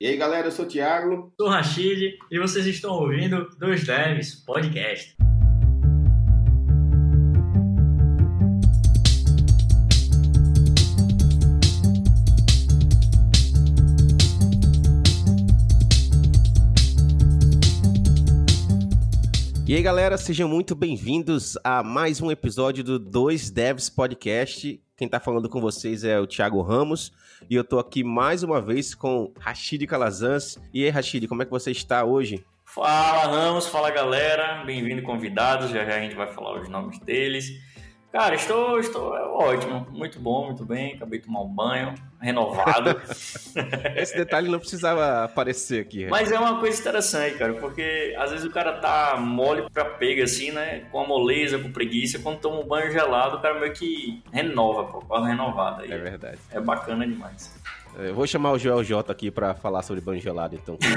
[0.00, 1.32] E aí, galera, eu sou o Thiago.
[1.36, 5.16] Sou o Rachid e vocês estão ouvindo Dois Devs Podcast.
[19.66, 24.80] E aí, galera, sejam muito bem-vindos a mais um episódio do Dois Devs Podcast.
[24.98, 27.12] Quem está falando com vocês é o Thiago Ramos
[27.48, 30.58] e eu estou aqui mais uma vez com Rashid Calazans.
[30.74, 32.44] E aí, Rashid, como é que você está hoje?
[32.64, 37.48] Fala, Ramos, fala galera, bem-vindo convidados, já já a gente vai falar os nomes deles.
[38.10, 40.94] Cara, estou, estou é ótimo, muito bom, muito bem.
[40.94, 43.00] Acabei de tomar um banho, renovado.
[43.96, 46.04] Esse detalhe não precisava aparecer aqui.
[46.04, 46.10] Né?
[46.10, 50.24] Mas é uma coisa interessante, cara, porque às vezes o cara tá mole pra pega,
[50.24, 50.86] assim, né?
[50.90, 52.18] Com a moleza, com preguiça.
[52.18, 55.84] Quando toma um banho gelado, o cara meio que renova, pô, quase renovada.
[55.84, 56.38] É verdade.
[56.50, 57.54] É bacana demais.
[57.94, 60.78] Eu vou chamar o Joel J aqui para falar sobre banho gelado, então.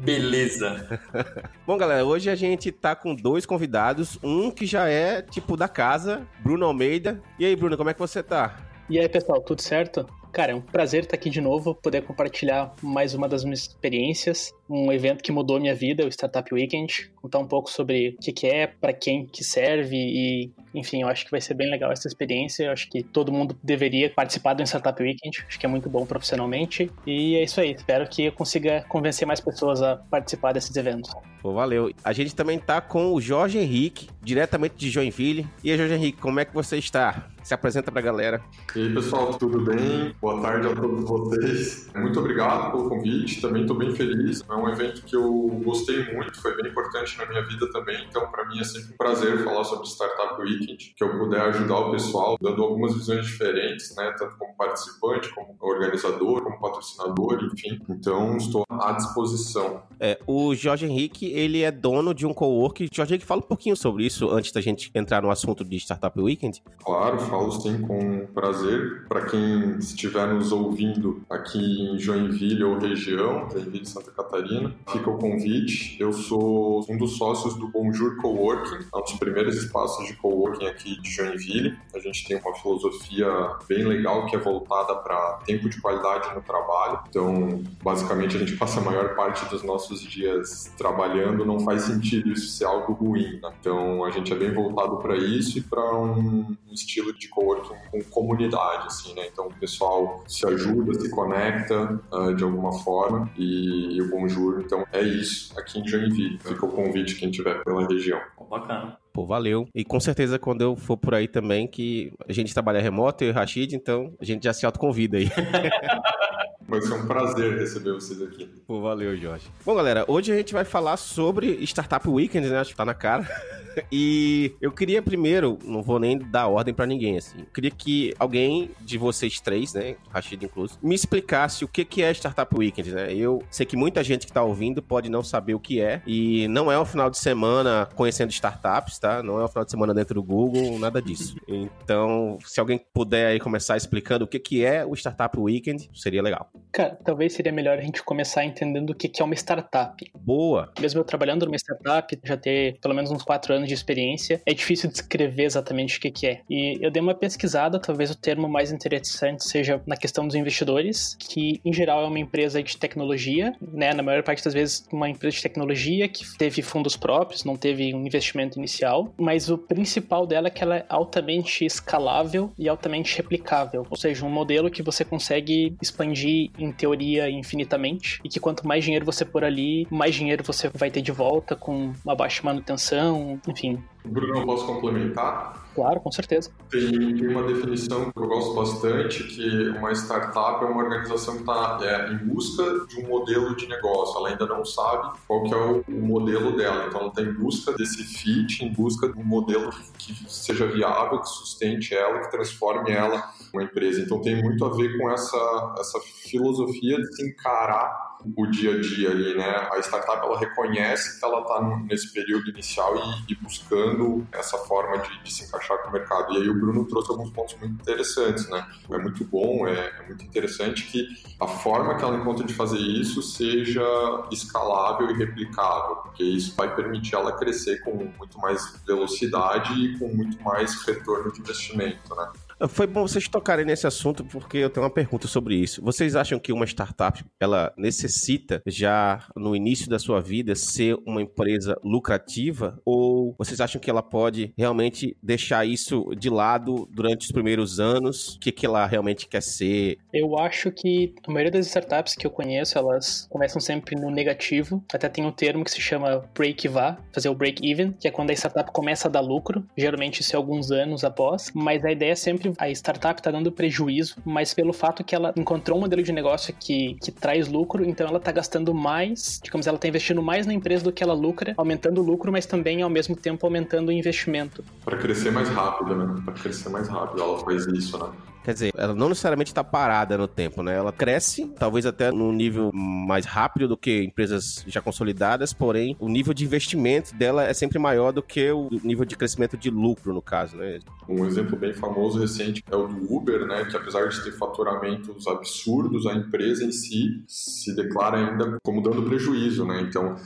[0.00, 1.00] Beleza.
[1.66, 4.18] Bom, galera, hoje a gente tá com dois convidados.
[4.22, 7.22] Um que já é, tipo, da casa, Bruno Almeida.
[7.38, 8.56] E aí, Bruno, como é que você tá?
[8.88, 10.06] E aí, pessoal, tudo certo?
[10.32, 14.52] Cara, é um prazer estar aqui de novo, poder compartilhar mais uma das minhas experiências,
[14.70, 18.32] um evento que mudou minha vida, o Startup Weekend, contar um pouco sobre o que,
[18.32, 21.90] que é, para quem que serve e, enfim, eu acho que vai ser bem legal
[21.90, 22.64] essa experiência.
[22.64, 26.06] Eu acho que todo mundo deveria participar do Startup Weekend, acho que é muito bom
[26.06, 26.88] profissionalmente.
[27.04, 31.10] E é isso aí, espero que eu consiga convencer mais pessoas a participar desses eventos.
[31.42, 31.90] Pô, valeu.
[32.04, 35.48] A gente também tá com o Jorge Henrique, diretamente de Joinville.
[35.64, 37.28] E aí, Jorge Henrique, como é que você está?
[37.42, 38.42] Se apresenta pra galera.
[38.76, 40.14] E aí, pessoal, tudo bem?
[40.20, 41.90] Boa tarde a todos vocês.
[41.94, 44.44] Muito obrigado pelo convite, também estou bem feliz.
[44.48, 45.30] É um evento que eu
[45.64, 48.96] gostei muito, foi bem importante na minha vida também, então para mim é sempre um
[48.96, 53.94] prazer falar sobre Startup Weekend, que eu puder ajudar o pessoal, dando algumas visões diferentes,
[53.96, 57.80] né, tanto como participante, como organizador, como patrocinador, enfim.
[57.88, 59.82] Então estou à disposição.
[59.98, 62.88] É, o Jorge Henrique, ele é dono de um co-work.
[62.92, 66.18] Jorge Henrique, fala um pouquinho sobre isso antes da gente entrar no assunto de Startup
[66.20, 66.62] Weekend.
[66.82, 69.06] Claro, falo sim com prazer.
[69.08, 74.49] Para quem estiver nos ouvindo aqui em Joinville ou região, Joinville, Santa Catarina,
[74.88, 75.96] fica o convite.
[76.00, 80.66] Eu sou um dos sócios do Bonjour Coworking, é um dos primeiros espaços de coworking
[80.66, 81.76] aqui de Joinville.
[81.94, 83.28] A gente tem uma filosofia
[83.68, 87.00] bem legal que é voltada para tempo de qualidade no trabalho.
[87.08, 92.30] Então, basicamente, a gente passa a maior parte dos nossos dias trabalhando, não faz sentido
[92.32, 93.38] isso ser algo ruim.
[93.42, 93.52] Né?
[93.60, 98.02] Então, a gente é bem voltado para isso e para um estilo de coworking com
[98.04, 99.28] comunidade, assim, né?
[99.32, 104.84] Então, o pessoal se ajuda, se conecta uh, de alguma forma e o Bonjour, então
[104.92, 106.38] é isso aqui em Joinville.
[106.38, 108.20] Fica o convite quem estiver pela região.
[108.48, 108.96] Bacana.
[109.12, 109.68] Pô, valeu.
[109.74, 113.28] E com certeza quando eu for por aí também, que a gente trabalha remoto, eu
[113.28, 115.28] e o Rashid, então a gente já se autoconvida aí.
[116.70, 118.46] Vai ser um prazer receber vocês aqui.
[118.66, 119.50] Pô, valeu, Jorge.
[119.66, 122.58] Bom, galera, hoje a gente vai falar sobre Startup Weekend, né?
[122.60, 123.28] Acho que tá na cara.
[123.90, 127.38] E eu queria primeiro, não vou nem dar ordem para ninguém, assim.
[127.38, 132.02] Eu queria que alguém de vocês três, né, Rashid incluso, me explicasse o que que
[132.02, 133.14] é Startup Weekend, né?
[133.14, 136.48] Eu sei que muita gente que tá ouvindo pode não saber o que é e
[136.48, 139.22] não é um final de semana conhecendo startups, tá?
[139.22, 141.36] Não é um final de semana dentro do Google, nada disso.
[141.46, 146.22] Então, se alguém puder aí começar explicando o que que é o Startup Weekend, seria
[146.22, 146.50] legal.
[146.72, 150.04] Cara, talvez seria melhor a gente começar entendendo o que é uma startup.
[150.14, 150.72] Boa.
[150.80, 154.54] Mesmo eu trabalhando numa startup, já ter pelo menos uns quatro anos de experiência, é
[154.54, 156.40] difícil descrever exatamente o que, que é.
[156.48, 161.16] E eu dei uma pesquisada, talvez o termo mais interessante seja na questão dos investidores,
[161.18, 163.92] que em geral é uma empresa de tecnologia, né?
[163.92, 167.94] Na maior parte das vezes, uma empresa de tecnologia que teve fundos próprios, não teve
[167.94, 173.16] um investimento inicial, mas o principal dela é que ela é altamente escalável e altamente
[173.16, 178.66] replicável, ou seja, um modelo que você consegue expandir em teoria infinitamente e que quanto
[178.66, 182.42] mais dinheiro você pôr ali, mais dinheiro você vai ter de volta com uma baixa
[182.42, 183.82] manutenção, enfim.
[184.04, 185.69] Bruno, eu posso complementar?
[185.74, 186.50] Claro, com certeza.
[186.68, 191.78] Tem, uma definição que eu gosto bastante, que uma startup é uma organização que está
[191.82, 194.18] é, em busca de um modelo de negócio.
[194.18, 196.86] Ela ainda não sabe qual que é o, o modelo dela.
[196.88, 200.66] Então, ela está em busca desse fit, em busca de um modelo que, que seja
[200.66, 204.00] viável, que sustente ela, que transforme ela uma empresa.
[204.00, 208.80] Então, tem muito a ver com essa, essa filosofia de se encarar o dia a
[208.80, 209.68] dia ali, né?
[209.72, 214.98] A startup ela reconhece que ela está nesse período inicial e, e buscando essa forma
[214.98, 216.32] de, de, se encaixar com o mercado.
[216.32, 218.66] E aí o Bruno trouxe alguns pontos muito interessantes, né?
[218.90, 221.06] É muito bom, é, é muito interessante que
[221.40, 223.82] a forma que ela encontra de fazer isso seja
[224.30, 230.08] escalável e replicável, porque isso vai permitir ela crescer com muito mais velocidade e com
[230.08, 232.30] muito mais retorno de investimento, né?
[232.68, 235.82] Foi bom vocês tocarem nesse assunto porque eu tenho uma pergunta sobre isso.
[235.82, 241.22] Vocês acham que uma startup ela necessita já no início da sua vida ser uma
[241.22, 247.32] empresa lucrativa ou vocês acham que ela pode realmente deixar isso de lado durante os
[247.32, 248.34] primeiros anos?
[248.34, 249.96] O que, que ela realmente quer ser?
[250.12, 254.84] Eu acho que a maioria das startups que eu conheço elas começam sempre no negativo.
[254.92, 258.34] Até tem um termo que se chama break-even, fazer o break-even, que é quando a
[258.34, 259.64] startup começa a dar lucro.
[259.78, 263.50] Geralmente isso é alguns anos após, mas a ideia é sempre a startup está dando
[263.50, 267.84] prejuízo, mas pelo fato que ela encontrou um modelo de negócio que, que traz lucro,
[267.84, 271.14] então ela está gastando mais, digamos, ela está investindo mais na empresa do que ela
[271.14, 274.64] lucra, aumentando o lucro, mas também ao mesmo tempo aumentando o investimento.
[274.84, 276.22] Para crescer mais rápido, né?
[276.24, 278.10] Para crescer mais rápido, ela faz isso, né?
[278.42, 280.74] Quer dizer, ela não necessariamente está parada no tempo, né?
[280.74, 286.08] Ela cresce, talvez até num nível mais rápido do que empresas já consolidadas, porém o
[286.08, 290.14] nível de investimento dela é sempre maior do que o nível de crescimento de lucro,
[290.14, 290.78] no caso, né?
[291.08, 293.64] Um exemplo bem famoso recente é o do Uber, né?
[293.66, 299.02] Que apesar de ter faturamentos absurdos, a empresa em si se declara ainda como dando
[299.02, 299.82] prejuízo, né?
[299.82, 300.16] Então,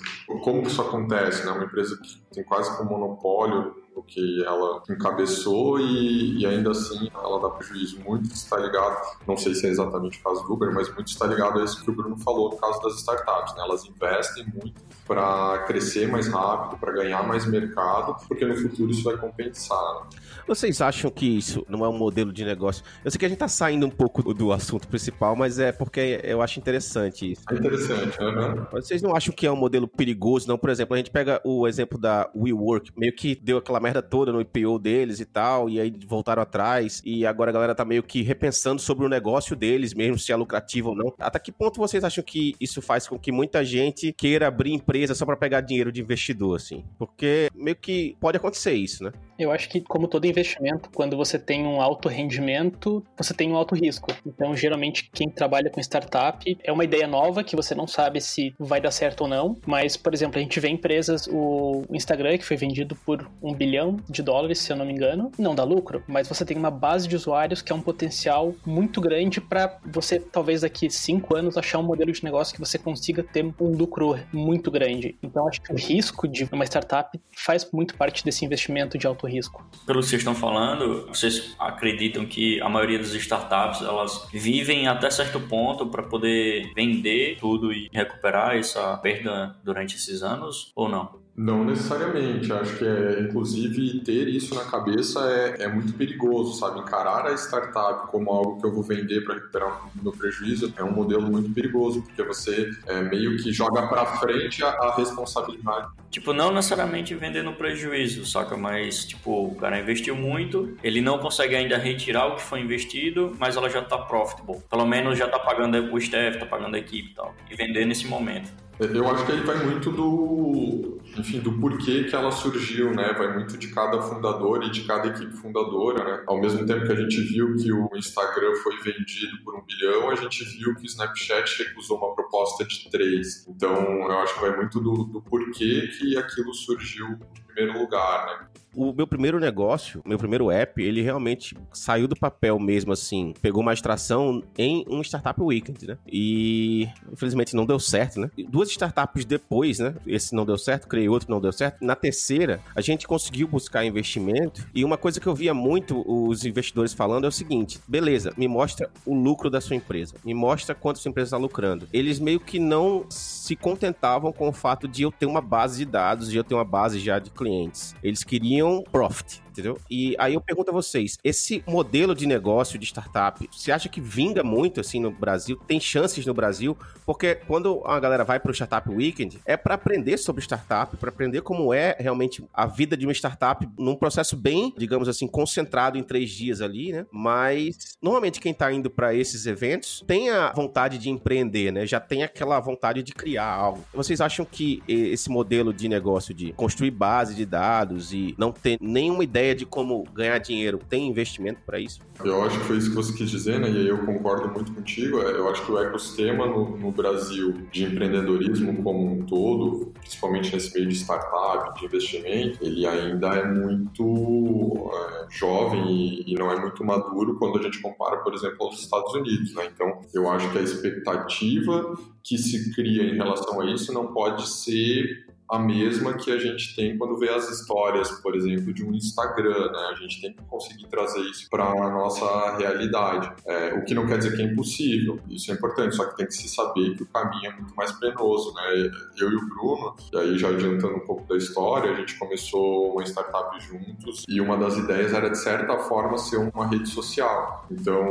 [0.43, 1.51] como que isso acontece, né?
[1.51, 7.11] Uma empresa que tem quase como monopólio o que ela encabeçou e, e, ainda assim
[7.15, 8.01] ela dá prejuízo.
[8.01, 8.97] Muito está ligado,
[9.27, 11.83] não sei se é exatamente o caso do Uber, mas muito está ligado a isso
[11.83, 13.55] que o Bruno falou no caso das startups.
[13.55, 13.63] Né?
[13.63, 19.05] Elas investem muito para crescer mais rápido, para ganhar mais mercado, porque no futuro isso
[19.05, 19.95] vai compensar.
[19.95, 20.19] Né?
[20.47, 22.85] Vocês acham que isso não é um modelo de negócio?
[23.05, 26.21] Eu sei que a gente está saindo um pouco do assunto principal, mas é porque
[26.23, 27.43] eu acho interessante isso.
[27.51, 28.67] É interessante, né?
[28.73, 30.59] Vocês não acham que é um modelo perigoso, não?
[30.59, 34.33] Por exemplo, a gente pega o exemplo da WeWork, meio que deu aquela merda toda
[34.33, 38.03] no IPO deles e tal, e aí voltaram atrás, e agora a galera tá meio
[38.03, 41.15] que repensando sobre o negócio deles mesmo, se é lucrativo ou não.
[41.19, 45.15] Até que ponto vocês acham que isso faz com que muita gente queira abrir empresa
[45.15, 46.85] só para pegar dinheiro de investidor, assim?
[46.99, 49.13] Porque meio que pode acontecer isso, né?
[49.39, 53.57] Eu acho que, como todo investimento, quando você tem um alto rendimento, você tem um
[53.57, 54.09] alto risco.
[54.25, 58.55] Então, geralmente, quem trabalha com startup é uma ideia nova que você não sabe se
[58.59, 59.57] vai dar certo ou não.
[59.67, 63.74] Mas, por exemplo, a gente vê empresas, o Instagram, que foi vendido por um bilhão
[64.09, 67.09] de dólares, se eu não me engano, não dá lucro, mas você tem uma base
[67.09, 71.79] de usuários que é um potencial muito grande para você, talvez daqui cinco anos, achar
[71.79, 75.17] um modelo de negócio que você consiga ter um lucro muito grande.
[75.23, 79.27] Então, acho que o risco de uma startup faz muito parte desse investimento de alto
[79.27, 79.65] risco.
[79.87, 85.11] Pelo que vocês estão falando, vocês acreditam que a maioria das startups elas vivem até
[85.11, 91.24] certo ponto para poder vender tudo e recuperar essa perda durante esses anos ou não?
[91.37, 92.53] Não necessariamente.
[92.53, 96.81] Acho que, é, inclusive, ter isso na cabeça é, é muito perigoso, sabe?
[96.81, 100.85] Encarar a startup como algo que eu vou vender para recuperar o meu prejuízo é
[100.85, 105.89] um modelo muito perigoso, porque você é, meio que joga para frente a, a, responsabilidade.
[106.11, 108.57] Tipo, não necessariamente vender no prejuízo, saca?
[108.57, 113.33] Mas, tipo, o cara investiu muito, ele não consegue ainda retirar o que foi investido,
[113.41, 114.63] mas ela já tá profitable.
[114.71, 117.35] Pelo menos já tá pagando o staff, tá pagando a equipe e tal.
[117.51, 118.64] E vender nesse momento.
[118.79, 123.13] Eu acho que ele vai muito do, enfim, do porquê que ela surgiu, né?
[123.13, 126.25] Vai muito de cada fundador e de cada equipe fundadora, né?
[126.27, 130.11] Ao mesmo tempo que a gente viu que o Instagram foi vendido por um bilhão,
[130.11, 133.47] a gente viu que o Snapchat recusou uma proposta de três.
[133.49, 138.27] Então, eu acho que vai muito do, do porquê que aquilo surgiu em primeiro lugar,
[138.27, 138.49] né?
[138.75, 143.35] O meu primeiro negócio, meu primeiro app, ele realmente saiu do papel mesmo, assim.
[143.41, 145.99] Pegou mais tração em um Startup Weekend, né?
[146.07, 148.31] E infelizmente não deu certo, né?
[148.49, 149.95] Duas startups depois, né?
[150.07, 151.85] Esse não deu certo, criei outro não deu certo.
[151.85, 154.67] Na terceira, a gente conseguiu buscar investimento.
[154.75, 158.49] E uma coisa que eu via muito os investidores falando é o seguinte: beleza, me
[158.49, 161.87] mostra o lucro da sua empresa, me mostra quanto sua empresa está lucrando.
[161.93, 165.85] Eles meio que não se contentavam com o fato de eu ter uma base de
[165.85, 167.95] dados, de eu ter uma base já de clientes.
[168.03, 169.79] Eles queriam profit entendeu?
[169.89, 174.01] E aí eu pergunto a vocês, esse modelo de negócio de startup, você acha que
[174.01, 175.57] vinga muito assim no Brasil?
[175.67, 176.77] Tem chances no Brasil?
[177.07, 181.11] Porque quando a galera vai para o Startup Weekend, é para aprender sobre startup, para
[181.11, 185.97] aprender como é realmente a vida de uma startup num processo bem, digamos assim, concentrado
[185.97, 187.07] em três dias ali, né?
[187.13, 191.87] Mas normalmente quem está indo para esses eventos tem a vontade de empreender, né?
[191.87, 193.85] Já tem aquela vontade de criar algo.
[193.93, 198.79] Vocês acham que esse modelo de negócio de construir base de dados e não ter
[198.81, 202.01] nenhuma ideia ideia de como ganhar dinheiro, tem investimento para isso?
[202.25, 203.71] Eu acho que foi isso que você quis dizer, né?
[203.71, 205.21] E aí eu concordo muito contigo.
[205.21, 210.53] É, eu acho que o ecossistema no, no Brasil de empreendedorismo como um todo, principalmente
[210.53, 216.51] nesse meio de startup, de investimento, ele ainda é muito é, jovem e, e, não
[216.51, 219.69] é muito maduro quando a gente compara, por exemplo, aos Estados Unidos, né?
[219.73, 224.49] Então, eu acho que a expectativa que se cria em relação a isso não pode
[224.49, 228.95] ser a mesma que a gente tem quando vê as histórias, por exemplo, de um
[228.95, 229.91] Instagram, né?
[229.91, 233.33] A gente tem que conseguir trazer isso para a nossa realidade.
[233.47, 236.27] É, o que não quer dizer que é impossível, isso é importante, só que tem
[236.27, 238.91] que se saber que o caminho é muito mais penoso, né?
[239.19, 242.93] Eu e o Bruno, e aí já adiantando um pouco da história, a gente começou
[242.93, 247.67] uma startup juntos e uma das ideias era, de certa forma, ser uma rede social.
[247.71, 248.05] Então,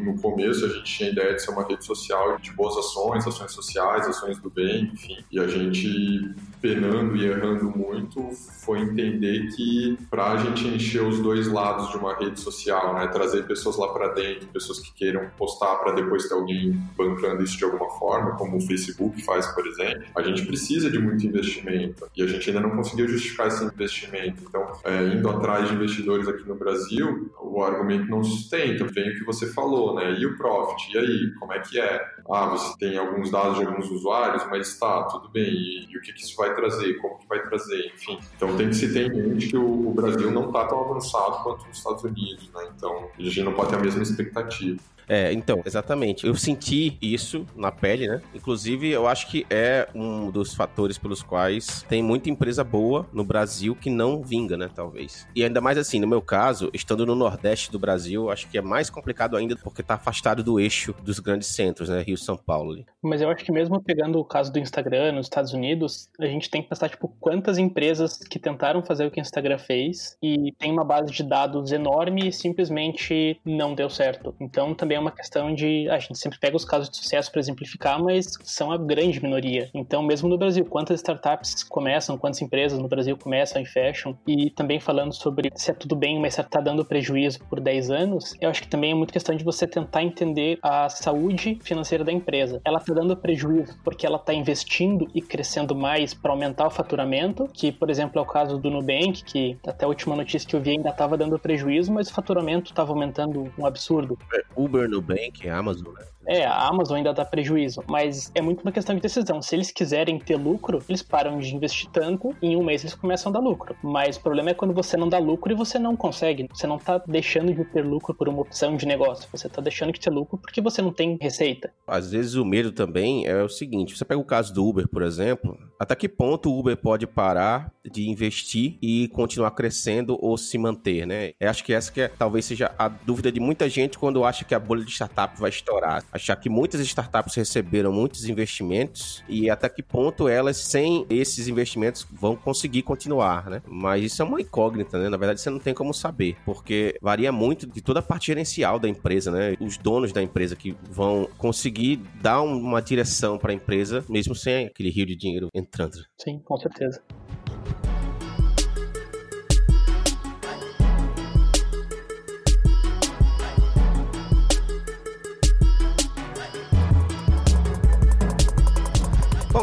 [0.00, 3.26] no começo, a gente tinha a ideia de ser uma rede social de boas ações,
[3.26, 6.34] ações sociais, ações do bem, enfim, e a gente
[6.74, 8.30] penando e errando muito
[8.64, 13.06] foi entender que para a gente encher os dois lados de uma rede social, né,
[13.06, 17.56] trazer pessoas lá para dentro, pessoas que queiram postar para depois ter alguém bancando isso
[17.56, 22.08] de alguma forma, como o Facebook faz, por exemplo, a gente precisa de muito investimento
[22.16, 24.42] e a gente ainda não conseguiu justificar esse investimento.
[24.48, 28.84] Então, é, indo atrás de investidores aqui no Brasil, o argumento não sustenta.
[28.86, 30.16] Vem o que você falou, né?
[30.18, 30.92] E o profit?
[30.92, 32.04] E aí, como é que é?
[32.30, 35.44] Ah, você tem alguns dados de alguns usuários, mas tá, tudo bem.
[35.44, 36.63] E, e o que, que isso vai trazer?
[37.00, 37.92] Como que vai trazer?
[37.94, 38.18] Enfim.
[38.36, 41.42] Então tem que se ter em mente que o, o Brasil não está tão avançado
[41.42, 42.68] quanto os Estados Unidos, né?
[42.76, 44.80] Então a gente não pode ter a mesma expectativa.
[45.08, 46.26] É, então, exatamente.
[46.26, 48.22] Eu senti isso na pele, né?
[48.34, 53.24] Inclusive, eu acho que é um dos fatores pelos quais tem muita empresa boa no
[53.24, 54.70] Brasil que não vinga, né?
[54.74, 55.26] Talvez.
[55.34, 58.62] E ainda mais assim, no meu caso, estando no Nordeste do Brasil, acho que é
[58.62, 62.02] mais complicado ainda porque tá afastado do eixo dos grandes centros, né?
[62.02, 62.84] Rio São Paulo.
[63.02, 66.50] Mas eu acho que mesmo pegando o caso do Instagram nos Estados Unidos, a gente
[66.50, 70.52] tem que pensar, tipo, quantas empresas que tentaram fazer o que o Instagram fez e
[70.58, 74.34] tem uma base de dados enorme e simplesmente não deu certo.
[74.40, 75.88] Então também é uma questão de.
[75.90, 79.70] A gente sempre pega os casos de sucesso para exemplificar, mas são a grande minoria.
[79.74, 84.16] Então, mesmo no Brasil, quantas startups começam, quantas empresas no Brasil começam e fecham?
[84.26, 87.90] E também falando sobre se é tudo bem, mas se está dando prejuízo por 10
[87.90, 92.04] anos, eu acho que também é muito questão de você tentar entender a saúde financeira
[92.04, 92.60] da empresa.
[92.64, 97.48] Ela está dando prejuízo porque ela está investindo e crescendo mais para aumentar o faturamento,
[97.52, 100.60] que, por exemplo, é o caso do Nubank, que até a última notícia que eu
[100.60, 104.18] vi ainda estava dando prejuízo, mas o faturamento estava aumentando um absurdo.
[104.32, 106.13] É, Uber Uber, Nubank, Amazon, né?
[106.26, 109.42] É, a Amazon ainda dá prejuízo, mas é muito uma questão de decisão.
[109.42, 112.94] Se eles quiserem ter lucro, eles param de investir tanto, e em um mês eles
[112.94, 113.76] começam a dar lucro.
[113.82, 116.48] Mas o problema é quando você não dá lucro e você não consegue.
[116.52, 119.92] Você não tá deixando de ter lucro por uma opção de negócio, você tá deixando
[119.92, 121.72] de ter lucro porque você não tem receita.
[121.86, 125.02] Às vezes o medo também é o seguinte: você pega o caso do Uber, por
[125.02, 130.56] exemplo, até que ponto o Uber pode parar de investir e continuar crescendo ou se
[130.56, 131.32] manter, né?
[131.38, 134.44] Eu acho que essa que é, talvez seja a dúvida de muita gente quando acha
[134.44, 139.50] que a bolha de startup vai estourar achar que muitas startups receberam muitos investimentos e
[139.50, 143.60] até que ponto elas, sem esses investimentos, vão conseguir continuar, né?
[143.66, 145.08] Mas isso é uma incógnita, né?
[145.08, 148.78] Na verdade, você não tem como saber, porque varia muito de toda a parte gerencial
[148.78, 149.56] da empresa, né?
[149.60, 154.66] Os donos da empresa que vão conseguir dar uma direção para a empresa, mesmo sem
[154.66, 155.98] aquele rio de dinheiro entrando.
[156.16, 157.02] Sim, com certeza.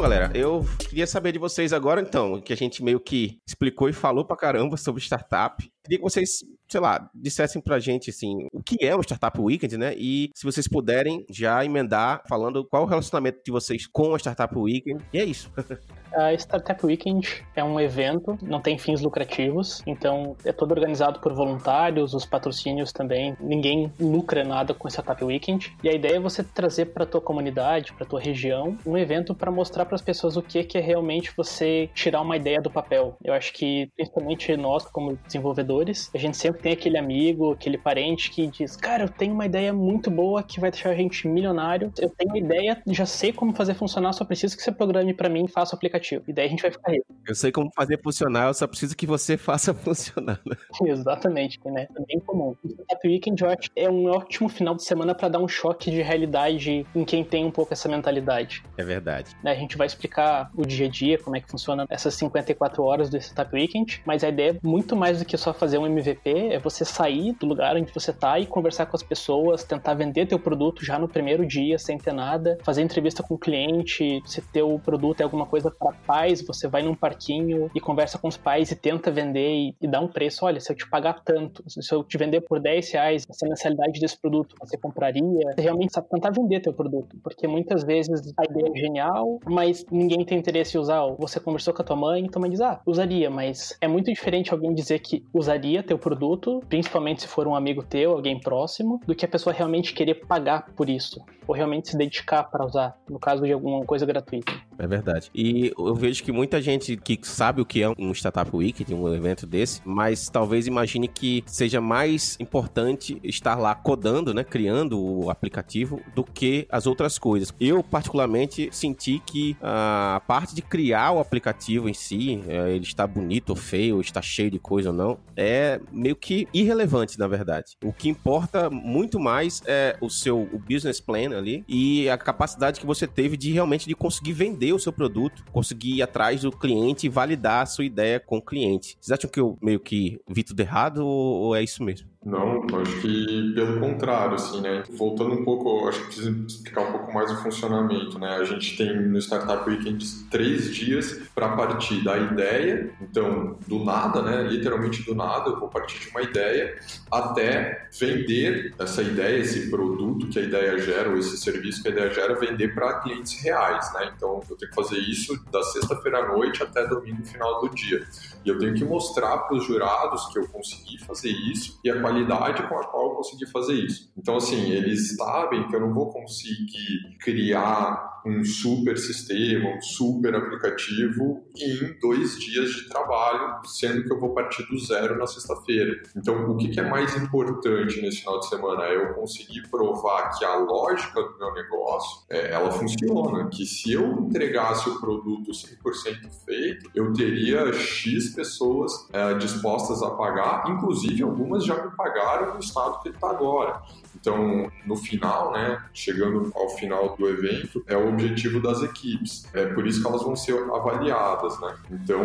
[0.01, 3.94] Galera, eu queria saber de vocês agora, então, que a gente meio que explicou e
[3.94, 5.64] falou pra caramba sobre startup.
[5.84, 9.78] Queria que vocês, sei lá, dissessem pra gente, assim, o que é o Startup Weekend,
[9.78, 9.96] né?
[9.98, 14.54] E se vocês puderem já emendar falando qual o relacionamento de vocês com a Startup
[14.56, 15.04] Weekend.
[15.14, 15.50] E é isso.
[16.14, 21.34] A Startup Weekend é um evento, não tem fins lucrativos, então é todo organizado por
[21.34, 23.34] voluntários, os patrocínios também.
[23.40, 25.74] Ninguém lucra nada com a Startup Weekend.
[25.82, 29.50] E a ideia é você trazer para tua comunidade, para tua região, um evento para
[29.50, 33.16] mostrar para as pessoas o que é realmente você tirar uma ideia do papel.
[33.24, 38.30] Eu acho que principalmente nós como desenvolvedores, a gente sempre tem aquele amigo, aquele parente
[38.30, 41.92] que diz: "Cara, eu tenho uma ideia muito boa que vai deixar a gente milionário.
[42.00, 45.30] Eu tenho uma ideia, já sei como fazer funcionar, só preciso que você programe para
[45.30, 46.24] mim e faça o aplicativo.
[46.28, 47.06] E daí a gente vai ficar rico.
[47.28, 50.40] Eu sei como fazer funcionar, eu só preciso que você faça funcionar.
[50.46, 50.56] Né?
[50.86, 51.88] Exatamente, né?
[51.98, 52.56] É bem comum.
[52.64, 56.02] O Weekend, eu acho, é um ótimo final de semana para dar um choque de
[56.02, 58.64] realidade em quem tem um pouco essa mentalidade.
[58.78, 59.36] É verdade.
[59.44, 62.84] Né, a gente vai explicar o dia a dia, como é que funciona essas 54
[62.84, 65.86] horas do Startup Weekend, mas a ideia é muito mais do que só fazer um
[65.86, 69.94] MVP, é você sair do lugar onde você tá e conversar com as pessoas, tentar
[69.94, 74.22] vender teu produto já no primeiro dia, sem ter nada, fazer entrevista com o cliente,
[74.25, 78.28] se teu produto é alguma coisa para pais, você vai num parquinho e conversa com
[78.28, 80.46] os pais e tenta vender e, e dá um preço.
[80.46, 84.00] Olha, se eu te pagar tanto, se eu te vender por 10 reais essa mensalidade
[84.00, 85.22] desse produto, você compraria?
[85.56, 89.86] Você realmente sabe tentar vender teu produto, porque muitas vezes a ideia é genial, mas
[89.92, 91.01] ninguém tem interesse em usar.
[91.18, 94.12] Você conversou com a tua mãe e tua mãe diz, ah, usaria, mas é muito
[94.12, 99.00] diferente alguém dizer que usaria teu produto, principalmente se for um amigo teu, alguém próximo,
[99.06, 102.98] do que a pessoa realmente querer pagar por isso, ou realmente se dedicar para usar,
[103.10, 104.53] no caso de alguma coisa gratuita.
[104.77, 105.30] É verdade.
[105.34, 109.13] E eu vejo que muita gente que sabe o que é um Startup Week, um
[109.13, 115.30] evento desse, mas talvez imagine que seja mais importante estar lá codando, né, criando o
[115.30, 117.53] aplicativo, do que as outras coisas.
[117.60, 123.05] Eu, particularmente, senti que a parte de criar o aplicativo em si, é, ele está
[123.05, 127.77] bonito ou feio, está cheio de coisa ou não, é meio que irrelevante, na verdade.
[127.84, 132.79] O que importa muito mais é o seu o business plan ali e a capacidade
[132.79, 136.51] que você teve de realmente de conseguir vender o seu produto, conseguir ir atrás do
[136.51, 138.98] cliente e validar a sua ideia com o cliente.
[139.00, 142.11] Vocês acham que eu meio que vi tudo errado ou é isso mesmo?
[142.24, 144.84] Não, acho que pelo contrário, assim, né?
[144.92, 148.36] Voltando um pouco, acho que preciso explicar um pouco mais o funcionamento, né?
[148.36, 154.22] A gente tem no Startup Weekend três dias para partir da ideia, então, do nada,
[154.22, 154.44] né?
[154.44, 156.78] Literalmente do nada, eu vou partir de uma ideia
[157.12, 161.92] até vender essa ideia, esse produto que a ideia gera, ou esse serviço que a
[161.92, 164.12] ideia gera, vender para clientes reais, né?
[164.16, 168.06] Então, eu tenho que fazer isso da sexta-feira à noite até domingo final do dia.
[168.46, 172.00] E eu tenho que mostrar para os jurados que eu consegui fazer isso e a
[172.00, 174.12] qualidade com a qual eu consegui fazer isso.
[174.18, 180.36] Então, assim, eles sabem que eu não vou conseguir criar um super sistema, um super
[180.36, 186.01] aplicativo em dois dias de trabalho, sendo que eu vou partir do zero na sexta-feira.
[186.16, 188.84] Então, o que é mais importante nesse final de semana?
[188.84, 193.94] É eu conseguir provar que a lógica do meu negócio, é, ela funciona, que se
[193.94, 201.24] eu entregasse o produto 100% feito, eu teria X pessoas é, dispostas a pagar, inclusive
[201.24, 203.82] algumas já me pagaram no estado que ele está agora.
[204.16, 209.46] Então, no final, né, chegando ao final do evento, é o objetivo das equipes.
[209.53, 211.75] É por isso que elas vão ser avaliadas, né?
[211.91, 212.22] Então,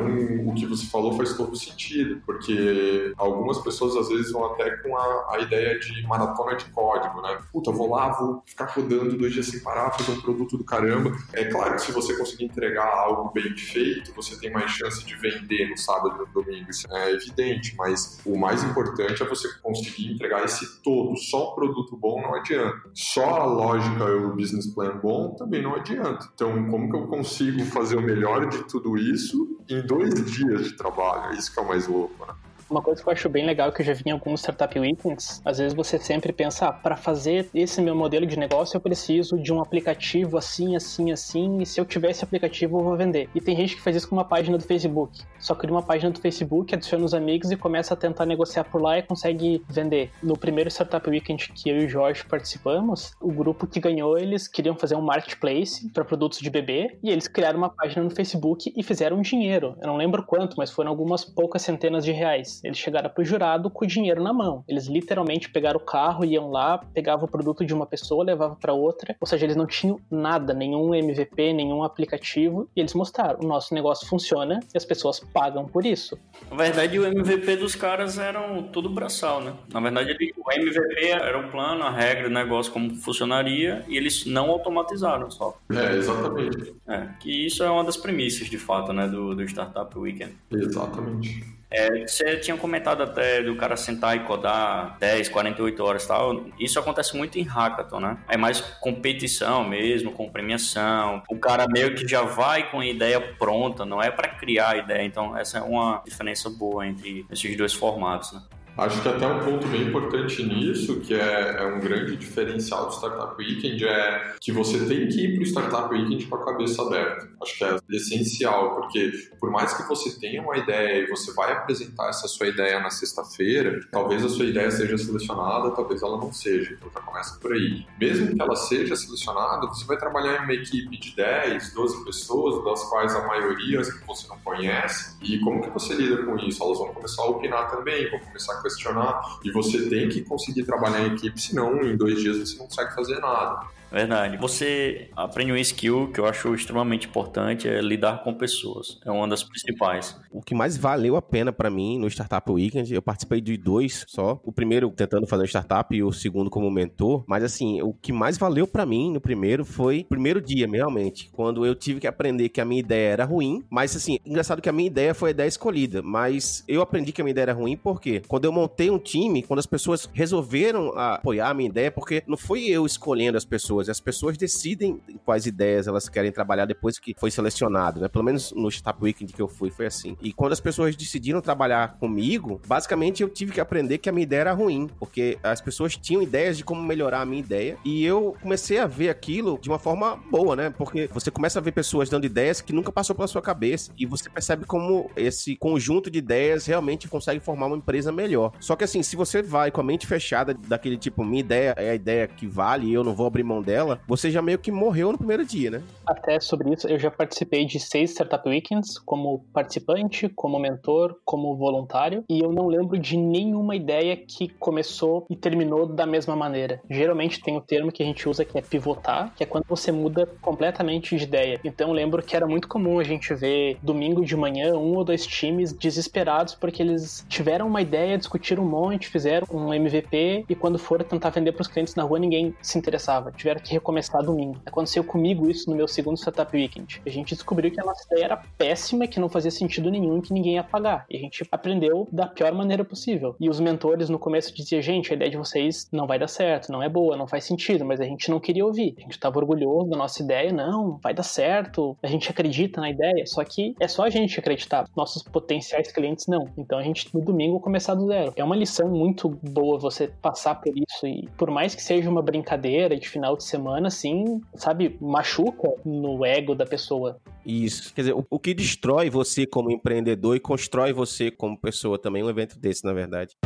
[0.47, 4.97] o que você falou faz todo sentido, porque algumas pessoas às vezes vão até com
[4.97, 7.39] a, a ideia de maratona de código, né?
[7.53, 11.13] Puta, vou lá, vou ficar rodando dois dias sem parar, fazer um produto do caramba.
[11.33, 15.15] É claro que se você conseguir entregar algo bem feito, você tem mais chance de
[15.17, 19.49] vender no sábado e no domingo, isso é evidente, mas o mais importante é você
[19.63, 22.91] conseguir entregar esse todo, só o produto bom não adianta.
[22.95, 26.29] Só a lógica e o business plan bom também adianta.
[26.35, 30.77] Então, como que eu consigo fazer o melhor de tudo isso em dois dias de
[30.77, 31.35] trabalho?
[31.35, 32.35] Isso que é o mais louco, né?
[32.69, 35.41] Uma coisa que eu acho bem legal que eu já vi em alguns startup weekends,
[35.45, 39.39] às vezes você sempre pensa, ah, para fazer esse meu modelo de negócio eu preciso
[39.39, 43.29] de um aplicativo assim, assim, assim, e se eu tiver esse aplicativo eu vou vender.
[43.35, 45.23] E tem gente que faz isso com uma página do Facebook.
[45.39, 48.83] Só cria uma página do Facebook, adiciona os amigos e começa a tentar negociar por
[48.83, 50.11] lá e consegue vender.
[50.21, 54.49] No primeiro startup weekend que eu e o Jorge participamos, o grupo que ganhou, eles
[54.49, 58.73] queriam fazer um marketplace para produtos de bebê e eles criaram uma página no Facebook
[58.75, 59.77] e fizeram dinheiro.
[59.81, 62.56] Eu não lembro quanto, mas foram algumas poucas centenas de reais.
[62.65, 64.65] Eles chegaram pro jurado com o dinheiro na mão.
[64.69, 68.73] Eles literalmente pegaram o carro, iam lá, pegavam o produto de uma pessoa, levavam para
[68.73, 69.17] outra.
[69.21, 72.69] Ou seja, eles não tinham nada, nenhum MVP, nenhum aplicativo.
[72.75, 76.19] E eles mostraram: o nosso negócio funciona e as pessoas pagam por isso.
[76.51, 79.55] Na verdade, o MVP dos caras eram tudo braçal, né?
[79.73, 84.27] Na verdade, o MVP era o plano, a regra do negócio, como funcionaria, e eles
[84.27, 85.57] não automatizaram só.
[85.71, 86.75] É, exatamente.
[86.89, 90.35] É, que isso é uma das premissas, de fato, né, do, do Startup Weekend.
[90.51, 91.45] Exatamente.
[91.71, 96.47] É, você tinha comentado até do cara sentar e codar 10, 48 horas e tal.
[96.59, 98.19] Isso acontece muito em hackathon, né?
[98.29, 101.23] É mais competição mesmo, com premiação.
[101.29, 104.77] O cara meio que já vai com a ideia pronta, não é para criar a
[104.77, 105.05] ideia.
[105.05, 108.43] Então, essa é uma diferença boa entre esses dois formatos, né?
[108.77, 112.93] Acho que até um ponto bem importante nisso, que é, é, um grande diferencial do
[112.93, 116.83] Startup Weekend, é que você tem que ir para o Startup Weekend com a cabeça
[116.83, 117.27] aberta.
[117.41, 119.11] Acho que é essencial, porque
[119.41, 122.91] por mais que você tenha uma ideia e você vai apresentar essa sua ideia na
[122.91, 126.75] sexta-feira, talvez a sua ideia seja selecionada, talvez ela não seja.
[126.75, 127.87] Então já começa por aí.
[127.99, 132.63] Mesmo que ela seja selecionada, você vai trabalhar em uma equipe de 10, 12 pessoas,
[132.63, 135.17] das quais a maioria você não conhece.
[135.23, 136.63] E como que você lida com isso?
[136.63, 140.65] Elas vão começar a opinar também, vão começar a questionar e você tem que conseguir
[140.65, 143.67] trabalhar em equipe, senão em dois dias você não consegue fazer nada.
[143.91, 144.37] Verdade.
[144.37, 148.99] Você aprende um skill que eu acho extremamente importante, é lidar com pessoas.
[149.05, 150.17] É uma das principais.
[150.31, 154.05] O que mais valeu a pena para mim no Startup Weekend, eu participei de dois
[154.09, 154.41] só.
[154.45, 157.25] O primeiro tentando fazer startup e o segundo como mentor.
[157.27, 161.31] Mas assim, o que mais valeu para mim no primeiro foi primeiro dia, realmente.
[161.33, 163.65] Quando eu tive que aprender que a minha ideia era ruim.
[163.71, 166.03] Mas assim, engraçado que a minha ideia foi a ideia escolhida.
[166.03, 169.43] Mas eu aprendi que a minha ideia era ruim porque quando eu montei um time,
[169.43, 173.76] quando as pessoas resolveram apoiar a minha ideia, porque não fui eu escolhendo as pessoas
[173.77, 173.89] pessoas.
[173.89, 178.09] As pessoas decidem quais ideias elas querem trabalhar depois que foi selecionado, né?
[178.09, 180.17] Pelo menos no Startup Weekend que eu fui, foi assim.
[180.23, 184.23] E quando as pessoas decidiram trabalhar comigo, basicamente eu tive que aprender que a minha
[184.23, 188.05] ideia era ruim, porque as pessoas tinham ideias de como melhorar a minha ideia e
[188.05, 190.71] eu comecei a ver aquilo de uma forma boa, né?
[190.71, 194.07] Porque você começa a ver pessoas dando ideias que nunca passou pela sua cabeça e
[194.07, 198.53] você percebe como esse conjunto de ideias realmente consegue formar uma empresa melhor.
[198.61, 201.91] Só que assim, se você vai com a mente fechada daquele tipo, minha ideia é
[201.91, 204.71] a ideia que vale e eu não vou abrir mão dela, você já meio que
[204.71, 205.83] morreu no primeiro dia, né?
[206.07, 211.57] Até sobre isso, eu já participei de seis Startup Weekends como participante, como mentor, como
[211.57, 216.81] voluntário, e eu não lembro de nenhuma ideia que começou e terminou da mesma maneira.
[216.89, 219.91] Geralmente tem o termo que a gente usa que é pivotar, que é quando você
[219.91, 221.61] muda completamente de ideia.
[221.65, 225.05] Então eu lembro que era muito comum a gente ver domingo de manhã um ou
[225.05, 230.55] dois times desesperados porque eles tiveram uma ideia, discutiram um monte, fizeram um MVP e
[230.55, 233.33] quando foram tentar vender para os clientes na rua ninguém se interessava.
[233.33, 234.61] Tiveram que recomeçar domingo.
[234.65, 237.01] Aconteceu comigo isso no meu segundo Startup Weekend.
[237.05, 240.33] A gente descobriu que a nossa ideia era péssima, que não fazia sentido nenhum que
[240.33, 241.07] ninguém ia pagar.
[241.11, 243.35] E a gente aprendeu da pior maneira possível.
[243.41, 246.73] E os mentores no começo diziam, gente, a ideia de vocês não vai dar certo,
[246.73, 248.95] não é boa, não faz sentido, mas a gente não queria ouvir.
[248.99, 252.91] A gente estava orgulhoso da nossa ideia, não, vai dar certo, a gente acredita na
[252.91, 256.49] ideia, só que é só a gente acreditar, nossos potenciais clientes não.
[256.57, 258.33] Então a gente no domingo começar do zero.
[258.37, 262.23] É uma lição muito boa você passar por isso e por mais que seja uma
[262.23, 267.19] brincadeira de final de semana, assim, sabe, machuca no ego da pessoa.
[267.45, 267.95] Isso.
[267.95, 272.23] Quer dizer, o, o que destrói você como empreendedor e constrói você como pessoa também
[272.23, 273.37] um evento desse, na verdade.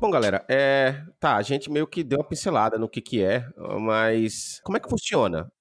[0.00, 1.04] Bom, galera, é...
[1.20, 3.44] tá, a gente meio que deu uma pincelada no que que é,
[3.78, 5.52] mas como é que funciona?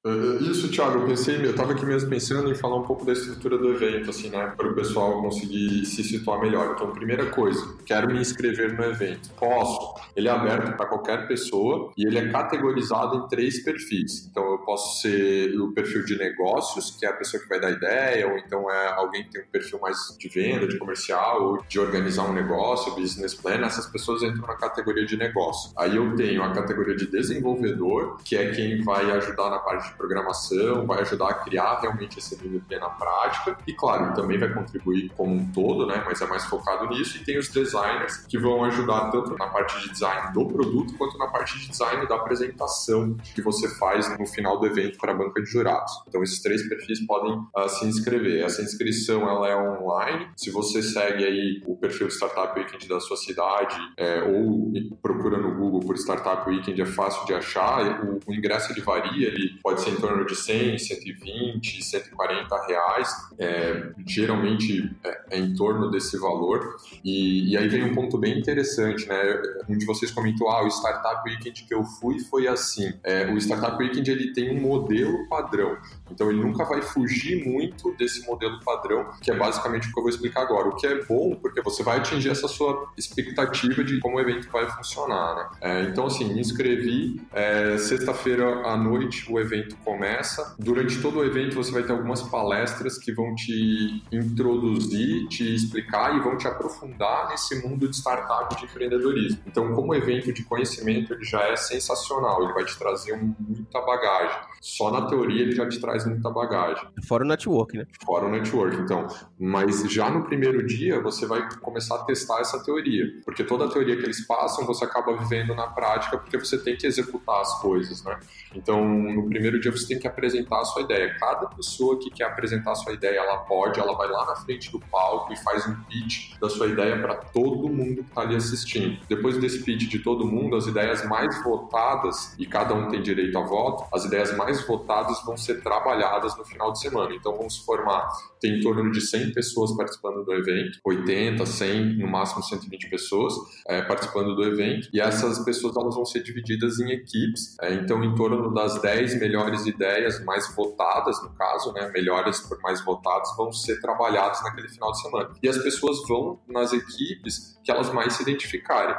[0.42, 3.58] Isso, Thiago, eu pensei, eu tava aqui mesmo pensando em falar um pouco da estrutura
[3.58, 6.74] do evento, assim, né, para o pessoal conseguir se situar melhor.
[6.76, 9.30] Então, primeira coisa, quero me inscrever no evento.
[9.38, 9.96] Posso?
[10.16, 14.28] Ele é aberto para qualquer pessoa e ele é categorizado em três perfis.
[14.30, 17.72] Então, eu posso ser o perfil de negócios, que é a pessoa que vai dar
[17.72, 21.64] ideia, ou então é alguém que tem um perfil mais de venda, de comercial, ou
[21.68, 23.66] de organizar um negócio, business plan.
[23.66, 25.72] Essas pessoas entro na categoria de negócio.
[25.78, 29.98] Aí eu tenho a categoria de desenvolvedor, que é quem vai ajudar na parte de
[30.00, 35.10] programação, vai ajudar a criar realmente esse MVP na prática e, claro, também vai contribuir
[35.10, 36.02] como um todo, né?
[36.06, 37.18] Mas é mais focado nisso.
[37.18, 41.18] E tem os designers que vão ajudar tanto na parte de design do produto quanto
[41.18, 45.16] na parte de design da apresentação que você faz no final do evento para a
[45.16, 45.92] banca de jurados.
[46.08, 48.44] Então, esses três perfis podem uh, se inscrever.
[48.44, 50.30] Essa inscrição ela é online.
[50.38, 55.38] Se você segue aí o perfil de Startup Weekend da sua cidade, é, ou procura
[55.38, 58.04] no Google por Startup Weekend, é fácil de achar.
[58.06, 63.10] O, o, ingresso ele varia, ele pode ser em torno de 100, 120, 140 reais.
[63.38, 66.78] É, geralmente é, é, em torno desse valor.
[67.04, 69.42] E, e, aí vem um ponto bem interessante, né?
[69.68, 72.94] Um de vocês comentou, ah, o Startup Weekend que eu fui foi assim.
[73.04, 75.78] É, o Startup Weekend ele tem um modelo padrão.
[76.12, 80.04] Então ele nunca vai fugir muito desse modelo padrão, que é basicamente o que eu
[80.04, 80.70] vou explicar agora.
[80.70, 84.50] O que é bom, porque você vai atingir essa sua expectativa de como o evento
[84.52, 85.50] vai funcionar, né?
[85.62, 87.22] É, então, assim, me inscrevi.
[87.32, 90.56] É, Sexta-feira à noite o evento começa.
[90.60, 96.16] Durante todo o evento você vai ter algumas palestras que vão te introduzir, te explicar
[96.16, 99.42] e vão te aprofundar nesse mundo de startup de empreendedorismo.
[99.46, 102.44] Então, como evento de conhecimento, ele já é sensacional.
[102.44, 104.40] Ele vai te trazer muita bagagem.
[104.62, 106.88] Só na teoria ele já te traz muita bagagem.
[107.08, 107.86] Fora o network, né?
[108.06, 109.08] Fora o network, então.
[109.40, 113.70] Mas já no primeiro dia você vai começar a testar essa teoria, porque toda a
[113.70, 117.62] teoria que eles passam você acaba vivendo na prática, porque você tem que executar as
[117.62, 118.20] coisas, né?
[118.56, 121.16] Então, no primeiro dia você tem que apresentar a sua ideia.
[121.20, 124.72] Cada pessoa que quer apresentar a sua ideia, ela pode, ela vai lá na frente
[124.72, 128.36] do palco e faz um pitch da sua ideia para todo mundo que está ali
[128.36, 129.00] assistindo.
[129.08, 133.38] Depois desse pitch de todo mundo, as ideias mais votadas, e cada um tem direito
[133.38, 137.14] a voto, as ideias mais votadas vão ser trabalhadas no final de semana.
[137.14, 138.08] Então, vamos formar,
[138.40, 143.34] tem em torno de 100 pessoas participando do evento, 80, 100, no máximo 120 pessoas
[143.68, 147.58] é, participando do evento, e essas pessoas elas vão ser divididas em equipes.
[147.62, 152.60] É, então, em torno das 10 melhores ideias mais votadas, no caso, né, melhores por
[152.62, 155.30] mais votadas, vão ser trabalhadas naquele final de semana.
[155.42, 158.96] E as pessoas vão nas equipes que elas mais se identificarem.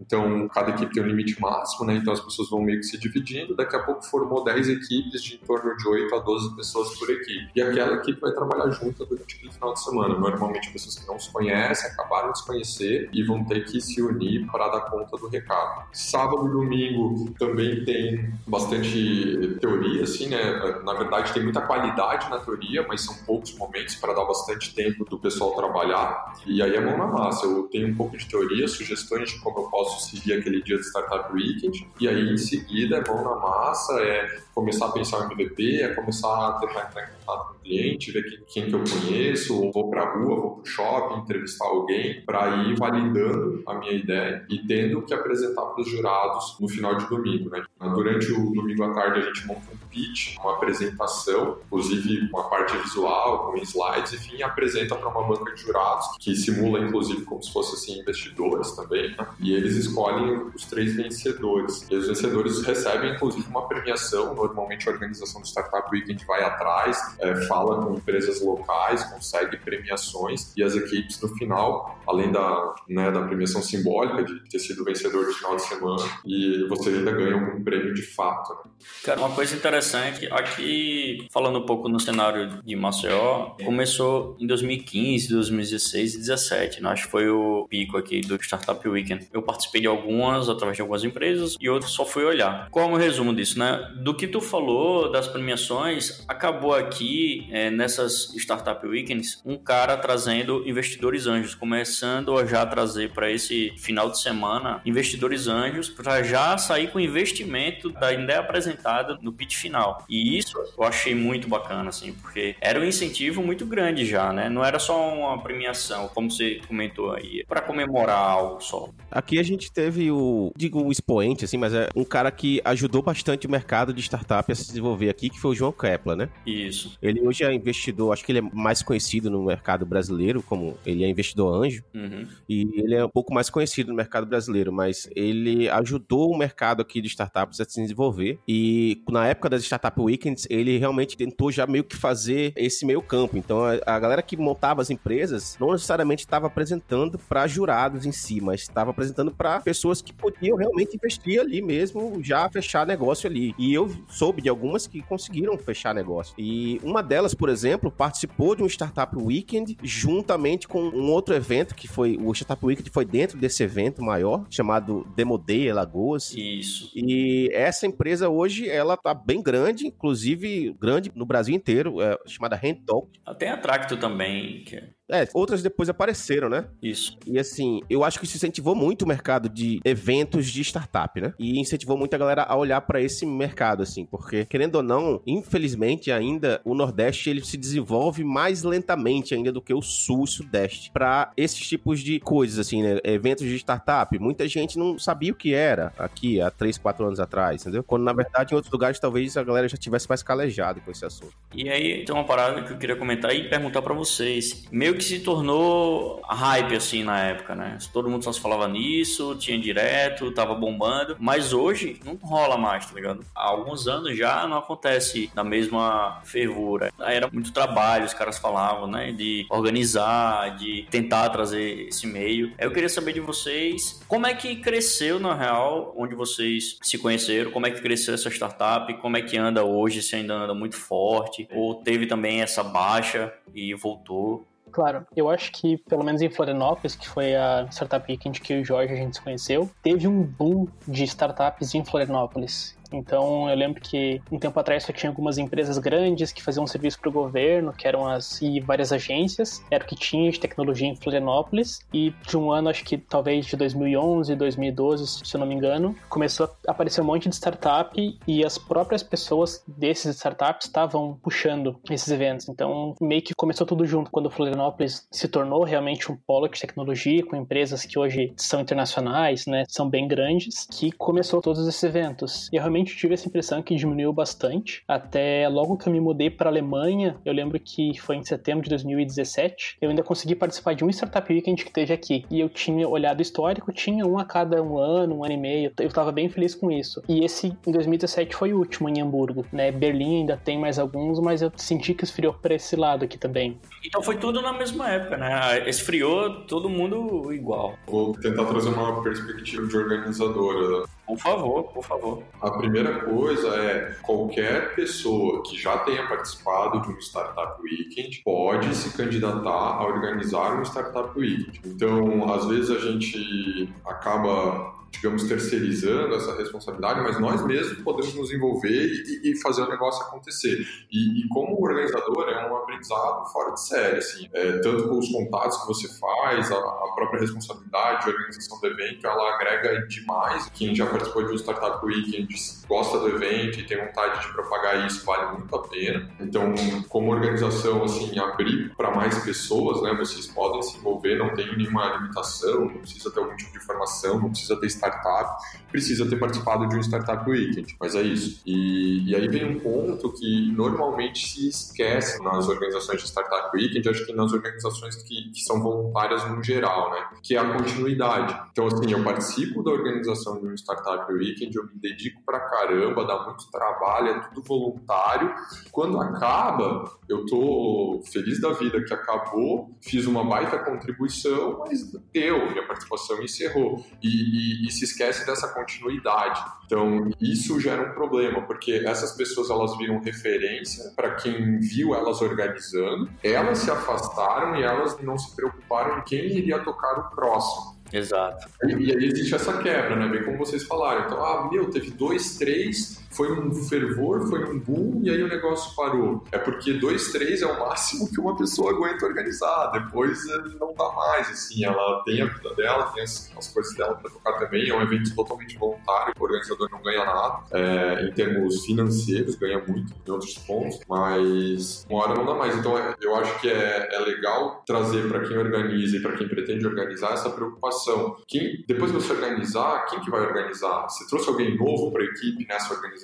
[0.00, 1.94] Então, cada equipe tem um limite máximo, né?
[1.94, 3.56] Então as pessoas vão meio que se dividindo.
[3.56, 7.10] Daqui a pouco formou 10 equipes equipes de torno de 8 a 12 pessoas por
[7.10, 7.50] equipe.
[7.54, 10.18] E aquela equipe vai trabalhar junto durante aquele final de semana.
[10.18, 14.02] Normalmente pessoas que não se conhecem, acabaram de se conhecer e vão ter que se
[14.02, 15.86] unir para dar conta do recado.
[15.92, 20.80] Sábado e domingo também tem bastante teoria, assim, né?
[20.84, 25.04] Na verdade, tem muita qualidade na teoria, mas são poucos momentos para dar bastante tempo
[25.04, 26.34] do pessoal trabalhar.
[26.46, 27.46] E aí é mão na massa.
[27.46, 30.84] Eu tenho um pouco de teoria, sugestões de como eu posso seguir aquele dia de
[30.84, 35.32] Startup Weekend, e aí em seguida é mão na massa, é começar a pensar em
[35.32, 38.82] MVP, é começar a tentar entrar em contato com o cliente, ver quem, que eu
[38.84, 43.62] conheço, ou vou para a rua, vou para o shopping, entrevistar alguém, para ir validando
[43.66, 47.50] a minha ideia e tendo que apresentar para os jurados no final de domingo.
[47.50, 47.62] Né?
[47.80, 52.76] Durante o domingo à tarde a gente monta um pitch, uma apresentação, inclusive uma parte
[52.78, 57.52] visual, com slides, enfim, apresenta para uma banca de jurados, que simula inclusive como se
[57.52, 59.26] fossem assim, investidores também, né?
[59.40, 61.86] e eles escolhem os três vencedores.
[61.90, 67.16] E os vencedores recebem inclusive uma premiação normalmente a organização do Startup Weekend vai atrás,
[67.18, 73.10] é, fala com empresas locais, consegue premiações e as equipes no final, além da, né,
[73.10, 77.34] da premiação simbólica de ter sido vencedor do final de semana, e você ainda ganha
[77.34, 78.52] algum prêmio de fato.
[78.52, 78.70] Né?
[79.04, 85.28] Cara, uma coisa interessante, aqui falando um pouco no cenário de Maceió, começou em 2015,
[85.28, 86.90] 2016 e 2017, né?
[86.90, 89.28] acho que foi o pico aqui do Startup Weekend.
[89.32, 92.68] Eu participei de algumas através de algumas empresas e outras só fui olhar.
[92.70, 93.92] Qual é o resumo disso, né?
[94.02, 94.61] Do que tu falou
[95.10, 102.46] das premiações, acabou aqui é, nessas Startup Weekends um cara trazendo investidores anjos, começando a
[102.46, 108.12] já trazer para esse final de semana investidores anjos para já sair com investimento da
[108.12, 110.04] ideia apresentada no pitch final.
[110.08, 114.48] E isso eu achei muito bacana, assim, porque era um incentivo muito grande já, né?
[114.48, 118.88] Não era só uma premiação, como você comentou aí, para comemorar algo só.
[119.10, 123.02] Aqui a gente teve o, digo, um expoente, assim, mas é um cara que ajudou
[123.02, 126.28] bastante o mercado de startup a se desenvolver aqui, que foi o João Kepler, né?
[126.46, 126.96] Isso.
[127.02, 131.04] Ele hoje é investidor, acho que ele é mais conhecido no mercado brasileiro, como ele
[131.04, 132.26] é investidor anjo, uhum.
[132.48, 136.82] e ele é um pouco mais conhecido no mercado brasileiro, mas ele ajudou o mercado
[136.82, 141.50] aqui de startups a se desenvolver, e na época das Startup Weekends, ele realmente tentou
[141.50, 145.56] já meio que fazer esse meio campo, então a, a galera que montava as empresas
[145.58, 150.56] não necessariamente estava apresentando para jurados em si, mas estava apresentando para pessoas que podiam
[150.56, 153.54] realmente investir ali mesmo, já fechar negócio ali.
[153.58, 156.34] E eu soube de algumas que conseguiram fechar negócio.
[156.36, 161.74] E uma delas, por exemplo, participou de um Startup Weekend juntamente com um outro evento
[161.74, 166.34] que foi o Startup Weekend foi dentro desse evento maior chamado Demo Day Alagoas.
[166.36, 166.90] Isso.
[166.94, 172.56] E essa empresa hoje ela tá bem grande, inclusive grande no Brasil inteiro, é, chamada
[172.56, 173.08] Handtalk.
[173.38, 174.76] Tem a Tracto também, que
[175.10, 176.66] é outras depois apareceram, né?
[176.82, 177.16] Isso.
[177.26, 181.34] E assim, eu acho que isso incentivou muito o mercado de eventos de startup, né?
[181.38, 185.20] E incentivou muito a galera a olhar para esse mercado, assim, porque, querendo ou não,
[185.26, 190.28] infelizmente ainda o Nordeste ele se desenvolve mais lentamente ainda do que o Sul e
[190.28, 192.98] Sudeste para esses tipos de coisas, assim, né?
[193.04, 194.18] Eventos de startup.
[194.18, 197.82] Muita gente não sabia o que era aqui há 3, 4 anos atrás, entendeu?
[197.82, 201.04] Quando na verdade em outros lugares talvez a galera já tivesse mais calejado com esse
[201.04, 201.34] assunto.
[201.54, 204.64] E aí tem uma parada que eu queria comentar e perguntar para vocês.
[204.70, 207.78] Meio meio que se tornou hype, assim, na época, né?
[207.92, 211.16] Todo mundo só se falava nisso, tinha direto, tava bombando.
[211.18, 213.24] Mas hoje não rola mais, tá ligado?
[213.34, 216.92] Há alguns anos já não acontece da mesma fervura.
[217.00, 219.12] Era muito trabalho, os caras falavam, né?
[219.12, 222.52] De organizar, de tentar trazer esse meio.
[222.58, 227.50] Eu queria saber de vocês como é que cresceu, na real, onde vocês se conheceram,
[227.50, 230.76] como é que cresceu essa startup, como é que anda hoje, se ainda anda muito
[230.76, 234.46] forte, ou teve também essa baixa e voltou.
[234.72, 238.64] Claro, eu acho que, pelo menos em Florianópolis, que foi a startup weekend que o
[238.64, 242.74] Jorge a gente se conheceu, teve um boom de startups em Florianópolis.
[242.96, 247.00] Então eu lembro que um tempo atrás só tinha algumas empresas grandes que faziam serviço
[247.00, 250.88] para o governo, que eram as e várias agências, era o que tinha de tecnologia
[250.88, 251.80] em Florianópolis.
[251.92, 255.94] E de um ano, acho que talvez de 2011, 2012, se eu não me engano,
[256.08, 257.92] começou a aparecer um monte de startup
[258.26, 262.48] e as próprias pessoas desses startups estavam puxando esses eventos.
[262.48, 267.24] Então meio que começou tudo junto quando Florianópolis se tornou realmente um polo de tecnologia
[267.24, 272.48] com empresas que hoje são internacionais, né, são bem grandes, que começou todos esses eventos.
[272.52, 274.82] E eu realmente realmente tive essa impressão que diminuiu bastante.
[274.86, 278.64] Até logo que eu me mudei para a Alemanha, eu lembro que foi em setembro
[278.64, 282.24] de 2017, eu ainda consegui participar de um Startup Weekend que teve aqui.
[282.30, 285.36] E eu tinha olhado o histórico, tinha um a cada um ano, um ano e
[285.36, 285.72] meio.
[285.78, 287.02] Eu estava bem feliz com isso.
[287.08, 289.70] E esse em 2017 foi o último em Hamburgo, né?
[289.70, 293.58] Berlim ainda tem mais alguns, mas eu senti que esfriou para esse lado aqui também.
[293.84, 295.68] Então foi tudo na mesma época, né?
[295.68, 297.74] Esfriou todo mundo igual.
[297.86, 302.22] Vou tentar trazer uma perspectiva de organizadora Por favor, por favor.
[302.40, 308.74] A primeira coisa é qualquer pessoa que já tenha participado de um Startup Weekend pode
[308.74, 311.60] se candidatar a organizar um Startup Weekend.
[311.66, 318.30] Então, às vezes a gente acaba digamos, terceirizando essa responsabilidade, mas nós mesmos podemos nos
[318.30, 320.64] envolver e, e fazer o negócio acontecer.
[320.90, 325.08] E, e, como organizador, é um aprendizado fora de série, assim, é, tanto com os
[325.10, 330.50] contatos que você faz, a, a, própria responsabilidade de organização do evento, ela agrega demais.
[330.54, 332.28] Quem já participou de um Startup Weekend
[332.68, 336.10] gosta do evento e tem vontade de propagar isso, vale muito a pena.
[336.20, 336.54] Então,
[336.88, 341.96] como organização, assim, abrir para mais pessoas, né, vocês podem se envolver, não tem nenhuma
[341.96, 346.68] limitação, não precisa ter algum tipo de formação, não precisa ter startup, precisa ter participado
[346.68, 348.42] de um Startup Weekend, mas é isso.
[348.44, 353.88] E, e aí vem um ponto que normalmente se esquece nas organizações de Startup Weekend,
[353.88, 357.06] acho que nas organizações que, que são voluntárias no geral, né?
[357.22, 358.38] Que é a continuidade.
[358.50, 363.04] Então, assim, eu participo da organização de um Startup Weekend, eu me dedico pra caramba,
[363.04, 365.34] dá muito trabalho, é tudo voluntário.
[365.70, 372.50] Quando acaba, eu tô feliz da vida que acabou, fiz uma baita contribuição, mas deu,
[372.50, 373.84] minha participação encerrou.
[374.02, 376.42] E, e, e se esquece dessa continuidade.
[376.66, 382.20] Então, isso gera um problema, porque essas pessoas elas viram referência para quem viu elas
[382.20, 387.72] organizando, elas se afastaram e elas não se preocuparam em quem iria tocar o próximo.
[387.92, 388.48] Exato.
[388.64, 390.08] E, e aí existe essa quebra, né?
[390.08, 391.04] Bem como vocês falaram.
[391.04, 395.28] Então, ah, meu, teve dois, três foi um fervor, foi um boom e aí o
[395.28, 396.24] negócio parou.
[396.32, 399.70] É porque dois, três é o máximo que uma pessoa aguenta organizar.
[399.72, 401.64] Depois eh, não dá mais, assim.
[401.64, 404.68] Ela tem a vida dela, tem as, as coisas dela para tocar também.
[404.68, 407.42] É um evento totalmente voluntário, o organizador não ganha nada.
[407.52, 412.56] É, em termos financeiros, ganha muito em outros pontos, mas uma hora não dá mais.
[412.56, 416.28] Então é, eu acho que é, é legal trazer para quem organiza e para quem
[416.28, 418.16] pretende organizar essa preocupação.
[418.26, 420.88] Quem, depois de você organizar, quem que vai organizar?
[420.88, 423.01] Você trouxe alguém novo para a equipe nessa organização?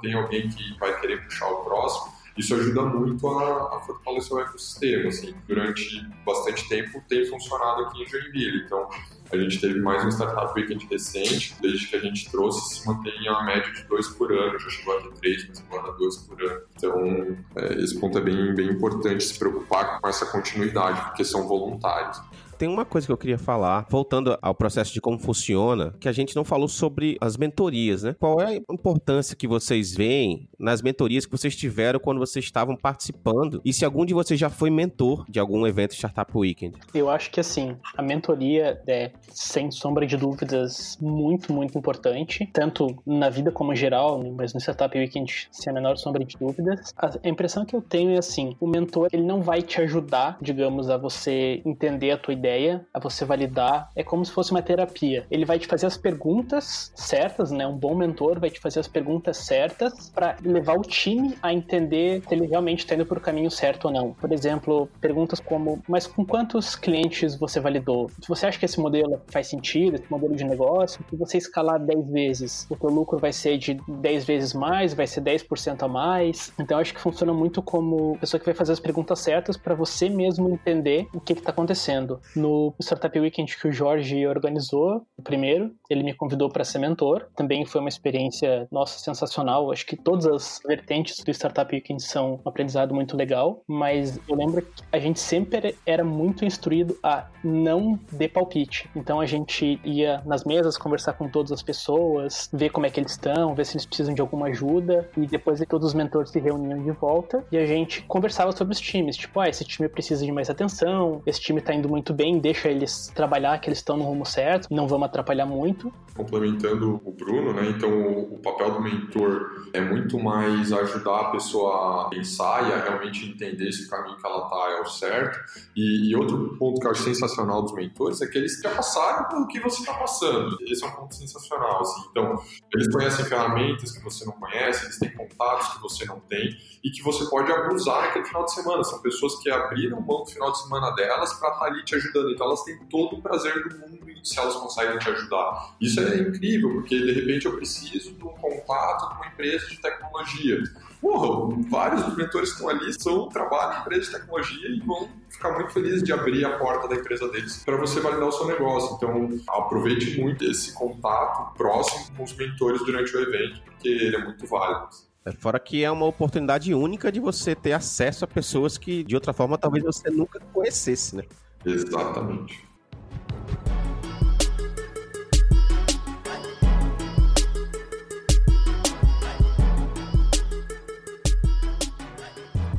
[0.00, 4.40] Tem alguém que vai querer puxar o próximo, isso ajuda muito a, a fortalecer o
[4.40, 5.08] ecossistema.
[5.08, 8.64] Assim, durante bastante tempo tem funcionado aqui em Joinville.
[8.64, 8.88] Então,
[9.30, 13.28] a gente teve mais um Startup Weekend recente, desde que a gente trouxe, se mantém
[13.28, 16.42] a média de dois por ano, já chegou a ter três, mas agora dois por
[16.42, 16.60] ano.
[16.76, 21.46] Então, é, esse ponto é bem, bem importante se preocupar com essa continuidade, porque são
[21.46, 22.20] voluntários
[22.58, 26.12] tem uma coisa que eu queria falar, voltando ao processo de como funciona, que a
[26.12, 28.14] gente não falou sobre as mentorias, né?
[28.18, 32.76] Qual é a importância que vocês veem nas mentorias que vocês tiveram quando vocês estavam
[32.76, 33.60] participando?
[33.64, 36.78] E se algum de vocês já foi mentor de algum evento Startup Weekend?
[36.94, 42.96] Eu acho que assim, a mentoria é, sem sombra de dúvidas, muito, muito importante, tanto
[43.06, 46.92] na vida como geral, mas no Startup Weekend, sem a menor sombra de dúvidas.
[46.96, 50.88] A impressão que eu tenho é assim, o mentor, ele não vai te ajudar, digamos,
[50.88, 54.62] a você entender a tua ideia ideia, a você validar, é como se fosse uma
[54.62, 55.26] terapia.
[55.30, 57.66] Ele vai te fazer as perguntas certas, né?
[57.66, 62.22] Um bom mentor vai te fazer as perguntas certas para levar o time a entender
[62.26, 64.12] se ele realmente está indo por o caminho certo ou não.
[64.12, 68.10] Por exemplo, perguntas como: mas com quantos clientes você validou?
[68.28, 72.10] Você acha que esse modelo faz sentido, esse modelo de negócio, se você escalar 10
[72.10, 76.52] vezes, o teu lucro vai ser de 10 vezes mais, vai ser 10% a mais.
[76.58, 80.08] Então acho que funciona muito como pessoa que vai fazer as perguntas certas para você
[80.08, 85.74] mesmo entender o que está acontecendo no Startup Weekend que o Jorge organizou, o primeiro,
[85.88, 87.26] ele me convidou para ser mentor.
[87.36, 89.70] Também foi uma experiência, nossa, sensacional.
[89.72, 94.36] Acho que todas as vertentes do Startup Weekend são um aprendizado muito legal, mas eu
[94.36, 98.88] lembro que a gente sempre era muito instruído a não dê palpite.
[98.94, 103.00] Então a gente ia nas mesas conversar com todas as pessoas, ver como é que
[103.00, 106.40] eles estão, ver se eles precisam de alguma ajuda, e depois todos os mentores se
[106.40, 110.24] reuniam de volta e a gente conversava sobre os times, tipo, ah, esse time precisa
[110.24, 113.96] de mais atenção, esse time tá indo muito bem, deixa eles trabalhar, que eles estão
[113.96, 115.92] no rumo certo, não vamos atrapalhar muito.
[116.14, 117.70] Complementando o Bruno, né?
[117.70, 122.84] Então, o papel do mentor é muito mais ajudar a pessoa a pensar e a
[122.84, 125.40] realmente entender se o caminho que ela tá é o certo.
[125.74, 129.26] E, e outro ponto que eu acho sensacional dos mentores é que eles já passaram
[129.28, 130.56] pelo que você está passando.
[130.68, 132.02] Esse é um ponto sensacional, assim.
[132.10, 132.38] Então,
[132.74, 136.50] eles conhecem ferramentas que você não conhece, eles têm contatos que você não tem
[136.84, 138.84] e que você pode abusar naquele final de semana.
[138.84, 141.94] São pessoas que abriram mão do final de semana delas para estar tá ali te
[141.94, 142.11] ajudando.
[142.18, 145.74] Então, elas têm todo o prazer do mundo se elas conseguem te ajudar.
[145.80, 149.78] Isso é incrível, porque de repente eu preciso de um contato de uma empresa de
[149.78, 150.62] tecnologia.
[151.00, 155.08] Porra, vários dos mentores que estão ali são trabalham em empresa de tecnologia e vão
[155.28, 158.46] ficar muito felizes de abrir a porta da empresa deles para você validar o seu
[158.46, 158.96] negócio.
[158.96, 164.24] Então, aproveite muito esse contato próximo com os mentores durante o evento, porque ele é
[164.24, 164.88] muito válido.
[165.24, 169.14] É, fora que é uma oportunidade única de você ter acesso a pessoas que, de
[169.14, 171.24] outra forma, talvez você nunca conhecesse, né?
[171.64, 172.54] Exatamente.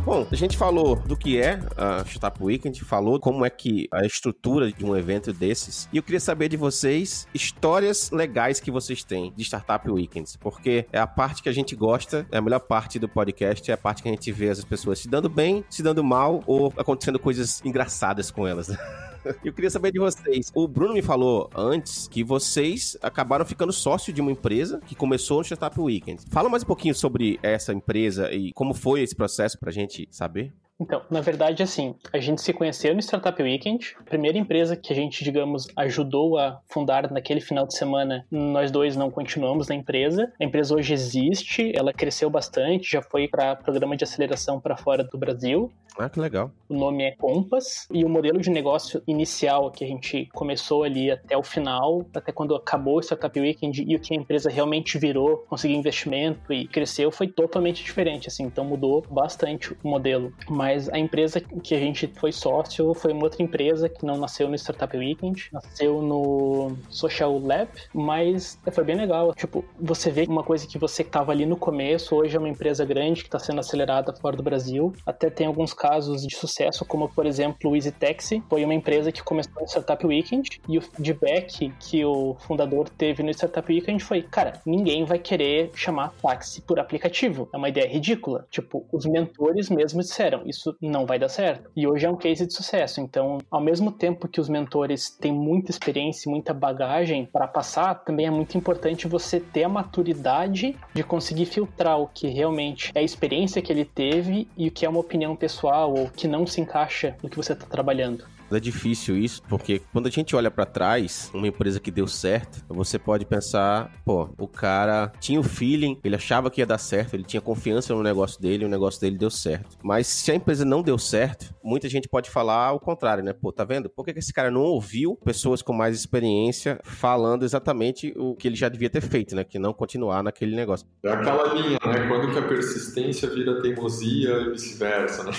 [0.06, 3.50] Bom, a gente falou do que é a Startup Week, a gente falou como é
[3.50, 5.88] que a estrutura de um evento desses.
[5.94, 10.86] E eu queria saber de vocês histórias legais que vocês têm de Startup Weekends, porque
[10.92, 13.78] é a parte que a gente gosta, é a melhor parte do podcast, é a
[13.78, 17.18] parte que a gente vê as pessoas se dando bem, se dando mal ou acontecendo
[17.18, 18.68] coisas engraçadas com elas.
[19.44, 20.52] Eu queria saber de vocês.
[20.54, 25.38] O Bruno me falou antes que vocês acabaram ficando sócio de uma empresa que começou
[25.38, 26.22] no Startup Weekend.
[26.30, 30.54] Fala mais um pouquinho sobre essa empresa e como foi esse processo pra gente saber.
[30.80, 33.96] Então, na verdade, assim, a gente se conheceu no Startup Weekend.
[34.00, 38.72] A primeira empresa que a gente, digamos, ajudou a fundar naquele final de semana, nós
[38.72, 40.32] dois não continuamos na empresa.
[40.40, 45.04] A empresa hoje existe, ela cresceu bastante, já foi para programa de aceleração para fora
[45.04, 45.72] do Brasil.
[45.98, 46.52] Ah, que legal.
[46.68, 51.12] O nome é Compass e o modelo de negócio inicial que a gente começou ali
[51.12, 54.98] até o final, até quando acabou o Startup Weekend e o que a empresa realmente
[54.98, 60.34] virou, conseguiu investimento e cresceu, foi totalmente diferente, assim, então mudou bastante o modelo.
[60.50, 64.50] Mas a empresa que a gente foi sócio foi uma outra empresa que não nasceu
[64.50, 69.34] no Startup Weekend, nasceu no Social Lab, mas foi bem legal.
[69.36, 72.84] Tipo, você vê uma coisa que você estava ali no começo, hoje é uma empresa
[72.84, 74.94] grande que está sendo acelerada fora do Brasil.
[75.06, 79.12] Até tem alguns casos de sucesso, como por exemplo o Easy Taxi, foi uma empresa
[79.12, 84.02] que começou no Startup Weekend e o feedback que o fundador teve no Startup Weekend
[84.02, 87.50] foi: cara, ninguém vai querer chamar táxi por aplicativo.
[87.52, 88.48] É uma ideia ridícula.
[88.50, 91.70] Tipo, os mentores mesmo disseram: isso não vai dar certo.
[91.76, 93.02] E hoje é um case de sucesso.
[93.02, 98.26] Então, ao mesmo tempo que os mentores têm muita experiência, muita bagagem para passar, também
[98.26, 103.04] é muito importante você ter a maturidade de conseguir filtrar o que realmente é a
[103.04, 106.62] experiência que ele teve e o que é uma opinião pessoal ou que não se
[106.62, 108.26] encaixa no que você está trabalhando.
[108.58, 112.64] É difícil isso, porque quando a gente olha para trás, uma empresa que deu certo,
[112.68, 117.14] você pode pensar, pô, o cara tinha o feeling, ele achava que ia dar certo,
[117.14, 119.78] ele tinha confiança no negócio dele, o negócio dele deu certo.
[119.84, 123.34] Mas se a empresa não deu certo, muita gente pode falar o contrário, né?
[123.34, 123.90] Pô, tá vendo?
[123.90, 128.56] Por que esse cara não ouviu pessoas com mais experiência falando exatamente o que ele
[128.56, 129.44] já devia ter feito, né?
[129.44, 130.88] Que não continuar naquele negócio.
[131.04, 132.08] É aquela linha, né?
[132.08, 135.32] Quando que a persistência vira teimosia e vice-versa, né?